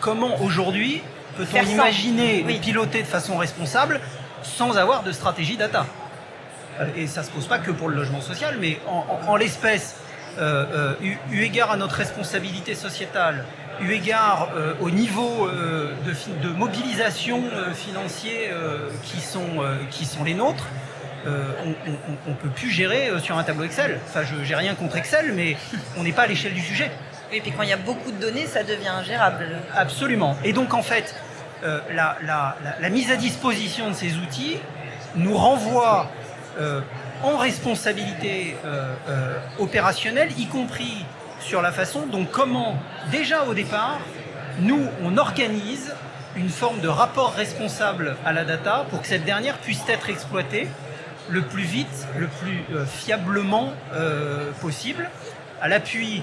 comment 0.00 0.40
aujourd'hui 0.42 1.02
peut-on 1.36 1.62
imaginer 1.62 2.42
oui. 2.46 2.58
piloter 2.58 3.02
de 3.02 3.06
façon 3.06 3.36
responsable 3.36 4.00
sans 4.42 4.78
avoir 4.78 5.02
de 5.02 5.12
stratégie 5.12 5.56
data? 5.56 5.86
Et 6.96 7.06
ça 7.06 7.20
ne 7.22 7.26
se 7.26 7.30
pose 7.30 7.46
pas 7.46 7.58
que 7.58 7.70
pour 7.70 7.88
le 7.88 7.96
logement 7.96 8.20
social, 8.20 8.56
mais 8.60 8.78
en, 8.86 9.06
en, 9.26 9.28
en 9.30 9.36
l'espèce, 9.36 9.96
euh, 10.38 10.94
eu, 11.02 11.16
eu, 11.30 11.42
égard 11.42 11.70
à 11.70 11.76
notre 11.76 11.96
responsabilité 11.96 12.74
sociétale, 12.74 13.44
eu 13.80 13.92
égard 13.92 14.50
euh, 14.56 14.74
au 14.80 14.90
niveau 14.90 15.46
euh, 15.46 15.92
de, 16.04 16.48
de, 16.48 16.52
mobilisation 16.52 17.42
euh, 17.52 17.72
financier 17.72 18.50
euh, 18.50 18.88
qui, 19.02 19.20
sont, 19.20 19.60
euh, 19.60 19.76
qui 19.90 20.04
sont 20.04 20.24
les 20.24 20.34
nôtres, 20.34 20.66
on 21.26 22.30
ne 22.30 22.36
peut 22.36 22.50
plus 22.50 22.70
gérer 22.70 23.10
sur 23.20 23.36
un 23.36 23.42
tableau 23.42 23.64
Excel. 23.64 23.98
Enfin, 24.06 24.20
je 24.22 24.36
n'ai 24.36 24.54
rien 24.54 24.76
contre 24.76 24.96
Excel, 24.96 25.32
mais 25.34 25.56
on 25.96 26.04
n'est 26.04 26.12
pas 26.12 26.22
à 26.22 26.26
l'échelle 26.28 26.54
du 26.54 26.60
sujet. 26.60 26.88
Oui, 27.32 27.38
et 27.38 27.40
puis 27.40 27.50
quand 27.50 27.64
il 27.64 27.68
y 27.68 27.72
a 27.72 27.76
beaucoup 27.76 28.12
de 28.12 28.20
données, 28.20 28.46
ça 28.46 28.62
devient 28.62 28.86
ingérable. 28.86 29.44
Absolument. 29.74 30.36
Et 30.44 30.52
donc, 30.52 30.72
en 30.72 30.82
fait, 30.82 31.16
la, 31.64 31.82
la, 31.90 32.16
la, 32.62 32.76
la, 32.80 32.90
mise 32.90 33.10
à 33.10 33.16
disposition 33.16 33.88
de 33.90 33.94
ces 33.94 34.14
outils 34.18 34.58
nous 35.16 35.36
renvoie 35.36 36.08
en 37.22 37.36
responsabilité 37.36 38.56
euh, 38.64 38.94
euh, 39.08 39.38
opérationnelle, 39.58 40.30
y 40.38 40.46
compris 40.46 41.04
sur 41.40 41.62
la 41.62 41.72
façon 41.72 42.06
dont 42.06 42.26
comment, 42.30 42.76
déjà 43.10 43.44
au 43.44 43.54
départ, 43.54 44.00
nous, 44.60 44.86
on 45.02 45.16
organise 45.16 45.94
une 46.36 46.48
forme 46.48 46.80
de 46.80 46.88
rapport 46.88 47.34
responsable 47.34 48.16
à 48.24 48.32
la 48.32 48.44
data 48.44 48.86
pour 48.90 49.02
que 49.02 49.06
cette 49.06 49.24
dernière 49.24 49.58
puisse 49.58 49.82
être 49.88 50.10
exploitée 50.10 50.68
le 51.28 51.42
plus 51.42 51.62
vite, 51.62 52.06
le 52.18 52.26
plus 52.26 52.62
euh, 52.74 52.84
fiablement 52.86 53.72
possible, 54.60 55.10
à 55.60 55.68
l'appui, 55.68 56.22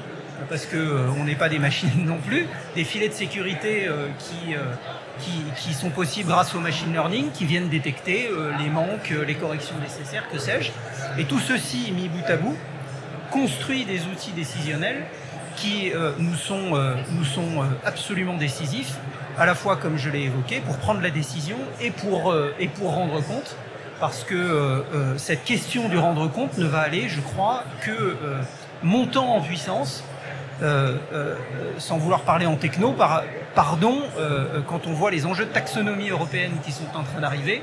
parce 0.50 0.66
qu'on 0.66 0.78
euh, 0.78 1.24
n'est 1.26 1.36
pas 1.36 1.50
des 1.50 1.60
machines 1.60 1.90
non 2.06 2.18
plus, 2.18 2.48
des 2.76 2.84
filets 2.84 3.10
de 3.10 3.14
sécurité 3.14 3.88
euh, 3.88 4.08
qui 4.20 4.56
qui, 5.20 5.32
qui, 5.58 5.74
sont 5.74 5.90
possibles 5.90 6.30
grâce 6.30 6.56
au 6.56 6.60
machine 6.60 6.92
learning, 6.92 7.32
qui 7.32 7.46
viennent 7.46 7.70
détecter 7.70 8.30
euh, 8.32 8.52
les 8.60 8.70
manques, 8.70 9.12
euh, 9.12 9.24
les 9.24 9.36
corrections 9.36 9.76
nécessaires, 9.80 10.24
que 10.32 10.40
sais-je. 10.40 10.72
Et 11.20 11.26
tout 11.26 11.40
ceci, 11.40 11.92
mis 11.92 12.10
bout 12.10 12.26
à 12.28 12.38
bout, 12.38 12.58
construit 13.32 13.86
des 13.86 14.02
outils 14.06 14.32
décisionnels 14.32 15.04
qui 15.56 15.92
euh, 15.94 16.12
nous 16.18 16.36
sont, 16.36 16.76
euh, 16.76 16.96
nous 17.12 17.26
sont 17.26 17.62
euh, 17.62 17.66
absolument 17.86 18.36
décisifs, 18.36 18.96
à 19.38 19.46
la 19.46 19.56
fois, 19.56 19.76
comme 19.76 19.98
je 19.98 20.10
l'ai 20.10 20.24
évoqué, 20.24 20.62
pour 20.62 20.78
prendre 20.78 21.02
la 21.02 21.10
décision 21.10 21.58
et 21.82 21.92
pour, 21.92 22.36
et 22.60 22.68
pour 22.68 22.94
rendre 22.94 23.20
compte, 23.22 23.56
parce 24.00 24.24
que 24.24 24.84
cette 25.18 25.44
question 25.44 25.90
du 25.90 25.98
rendre 25.98 26.28
compte 26.28 26.56
ne 26.60 26.68
va 26.68 26.82
aller, 26.82 27.10
je 27.10 27.20
crois, 27.20 27.64
que 27.82 28.16
montant 28.84 29.36
en 29.36 29.42
puissance 29.42 30.04
euh, 30.62 30.98
euh, 31.14 31.36
sans 31.80 31.98
vouloir 31.98 32.22
parler 32.22 32.46
en 32.46 32.56
techno, 32.56 32.92
par, 32.94 33.24
pardon, 33.56 33.98
euh, 34.18 34.62
quand 34.68 34.86
on 34.86 34.94
voit 34.94 35.10
les 35.10 35.26
enjeux 35.26 35.46
de 35.46 35.50
taxonomie 35.50 36.10
européenne 36.10 36.52
qui 36.64 36.72
sont 36.72 36.86
en 36.96 37.04
train 37.04 37.22
d'arriver, 37.22 37.62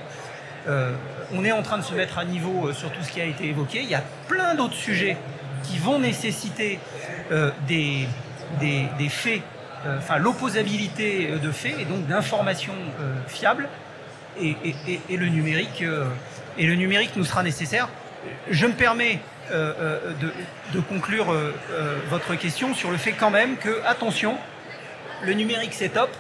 on 1.33 1.44
est 1.44 1.53
en 1.53 1.62
train 1.62 1.79
de 1.79 1.83
se 1.83 1.94
mettre 1.94 2.18
à 2.18 2.24
niveau 2.24 2.72
sur 2.72 2.92
tout 2.92 3.03
ce 3.03 3.11
qui 3.11 3.20
a 3.20 3.24
été 3.24 3.46
évoqué. 3.46 3.81
Il 3.83 3.88
y 3.88 3.94
a 3.94 4.03
plein 4.29 4.55
d'autres 4.55 4.74
sujets 4.74 5.16
qui 5.62 5.79
vont 5.79 5.98
nécessiter 5.98 6.79
des, 7.66 8.07
faits, 9.09 9.40
enfin 9.98 10.18
l'opposabilité 10.18 11.31
de 11.42 11.50
faits 11.50 11.74
et 11.81 11.87
donc 11.87 12.07
d'informations 12.07 12.74
fiables. 13.26 13.68
Et, 14.40 14.55
et, 15.09 15.16
le 15.16 15.29
numérique, 15.29 15.83
et 16.59 16.66
le 16.66 16.74
numérique 16.74 17.16
nous 17.16 17.24
sera 17.24 17.42
nécessaire. 17.42 17.88
Je 18.50 18.66
me 18.66 18.74
permets 18.74 19.18
de, 19.50 20.32
de, 20.72 20.80
conclure 20.80 21.32
euh, 21.32 21.52
votre 22.08 22.34
question 22.34 22.74
sur 22.74 22.90
le 22.90 22.96
fait 22.96 23.12
quand 23.12 23.30
même 23.30 23.56
que, 23.56 23.82
attention, 23.86 24.36
le 25.22 25.32
numérique 25.32 25.74
c'est 25.74 25.90
top, 25.90 26.10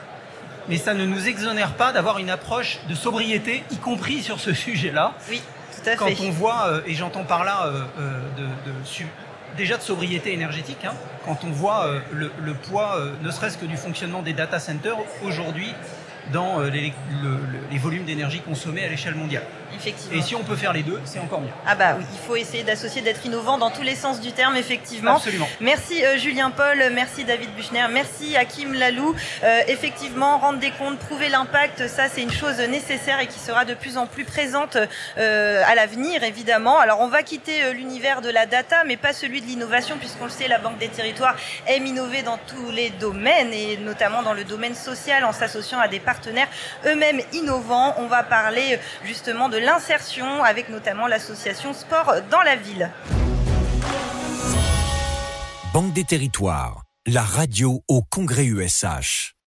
mais 0.68 0.76
ça 0.76 0.94
ne 0.94 1.04
nous 1.04 1.28
exonère 1.28 1.72
pas 1.72 1.92
d'avoir 1.92 2.18
une 2.18 2.30
approche 2.30 2.78
de 2.88 2.94
sobriété, 2.94 3.64
y 3.70 3.76
compris 3.76 4.22
sur 4.22 4.40
ce 4.40 4.52
sujet-là. 4.52 5.14
Oui, 5.28 5.42
tout 5.74 5.88
à 5.88 5.96
quand 5.96 6.06
fait. 6.06 6.14
Quand 6.14 6.24
on 6.24 6.30
voit, 6.30 6.66
euh, 6.68 6.80
et 6.86 6.94
j'entends 6.94 7.24
par 7.24 7.44
là 7.44 7.70
de, 8.36 8.42
de, 8.42 9.06
déjà 9.56 9.76
de 9.76 9.82
sobriété 9.82 10.32
énergétique, 10.32 10.84
hein, 10.84 10.94
quand 11.24 11.44
on 11.44 11.50
voit 11.50 11.88
le, 12.12 12.30
le, 12.42 12.54
poids, 12.54 12.98
ne 13.22 13.30
serait-ce 13.30 13.58
que 13.58 13.66
du 13.66 13.76
fonctionnement 13.76 14.22
des 14.22 14.32
data 14.32 14.58
centers 14.58 14.96
aujourd'hui 15.24 15.74
dans 16.32 16.60
les, 16.60 16.92
le, 17.22 17.38
les 17.70 17.78
volumes 17.78 18.04
d'énergie 18.04 18.40
consommés 18.40 18.84
à 18.84 18.88
l'échelle 18.88 19.14
mondiale. 19.14 19.44
Effectivement. 19.74 20.18
Et 20.18 20.22
si 20.22 20.34
on 20.34 20.42
peut 20.42 20.56
faire 20.56 20.72
les 20.72 20.82
deux, 20.82 21.00
c'est 21.04 21.20
encore 21.20 21.40
mieux. 21.40 21.48
Ah 21.66 21.74
bah 21.74 21.94
oui, 21.96 22.04
il 22.12 22.18
faut 22.18 22.36
essayer 22.36 22.64
d'associer, 22.64 23.02
d'être 23.02 23.24
innovant 23.24 23.56
dans 23.56 23.70
tous 23.70 23.82
les 23.82 23.94
sens 23.94 24.20
du 24.20 24.32
terme, 24.32 24.56
effectivement. 24.56 25.16
Absolument. 25.16 25.48
Merci 25.60 26.04
euh, 26.04 26.18
Julien 26.18 26.50
Paul, 26.50 26.90
merci 26.92 27.24
David 27.24 27.54
Buchner, 27.54 27.86
merci 27.90 28.36
Hakim 28.36 28.74
Lalou. 28.74 29.14
Euh, 29.44 29.60
effectivement, 29.68 30.38
rendre 30.38 30.58
des 30.58 30.72
comptes, 30.72 30.98
prouver 30.98 31.28
l'impact, 31.28 31.86
ça 31.86 32.08
c'est 32.08 32.22
une 32.22 32.32
chose 32.32 32.58
nécessaire 32.58 33.20
et 33.20 33.26
qui 33.28 33.38
sera 33.38 33.64
de 33.64 33.74
plus 33.74 33.96
en 33.96 34.06
plus 34.06 34.24
présente 34.24 34.76
euh, 35.18 35.62
à 35.66 35.74
l'avenir, 35.76 36.24
évidemment. 36.24 36.78
Alors 36.78 37.00
on 37.00 37.08
va 37.08 37.22
quitter 37.22 37.62
euh, 37.62 37.72
l'univers 37.72 38.22
de 38.22 38.28
la 38.30 38.46
data, 38.46 38.82
mais 38.84 38.96
pas 38.96 39.12
celui 39.12 39.40
de 39.40 39.46
l'innovation, 39.46 39.98
puisqu'on 39.98 40.24
le 40.24 40.30
sait, 40.30 40.48
la 40.48 40.58
Banque 40.58 40.78
des 40.78 40.88
Territoires 40.88 41.36
aime 41.68 41.86
innover 41.86 42.22
dans 42.22 42.38
tous 42.38 42.70
les 42.72 42.90
domaines, 42.90 43.52
et 43.52 43.76
notamment 43.76 44.22
dans 44.22 44.34
le 44.34 44.44
domaine 44.44 44.74
social, 44.74 45.24
en 45.24 45.32
s'associant 45.32 45.78
à 45.78 45.86
des 45.86 46.00
eux-mêmes 46.86 47.20
innovants. 47.32 47.94
On 47.98 48.06
va 48.06 48.22
parler 48.22 48.78
justement 49.04 49.48
de 49.48 49.58
l'insertion 49.58 50.42
avec 50.42 50.68
notamment 50.68 51.06
l'association 51.06 51.72
Sport 51.72 52.14
dans 52.30 52.42
la 52.42 52.56
ville. 52.56 52.90
Banque 55.72 55.92
des 55.92 56.04
territoires, 56.04 56.82
la 57.06 57.22
radio 57.22 57.82
au 57.88 58.02
Congrès 58.02 58.44
USH. 58.44 59.34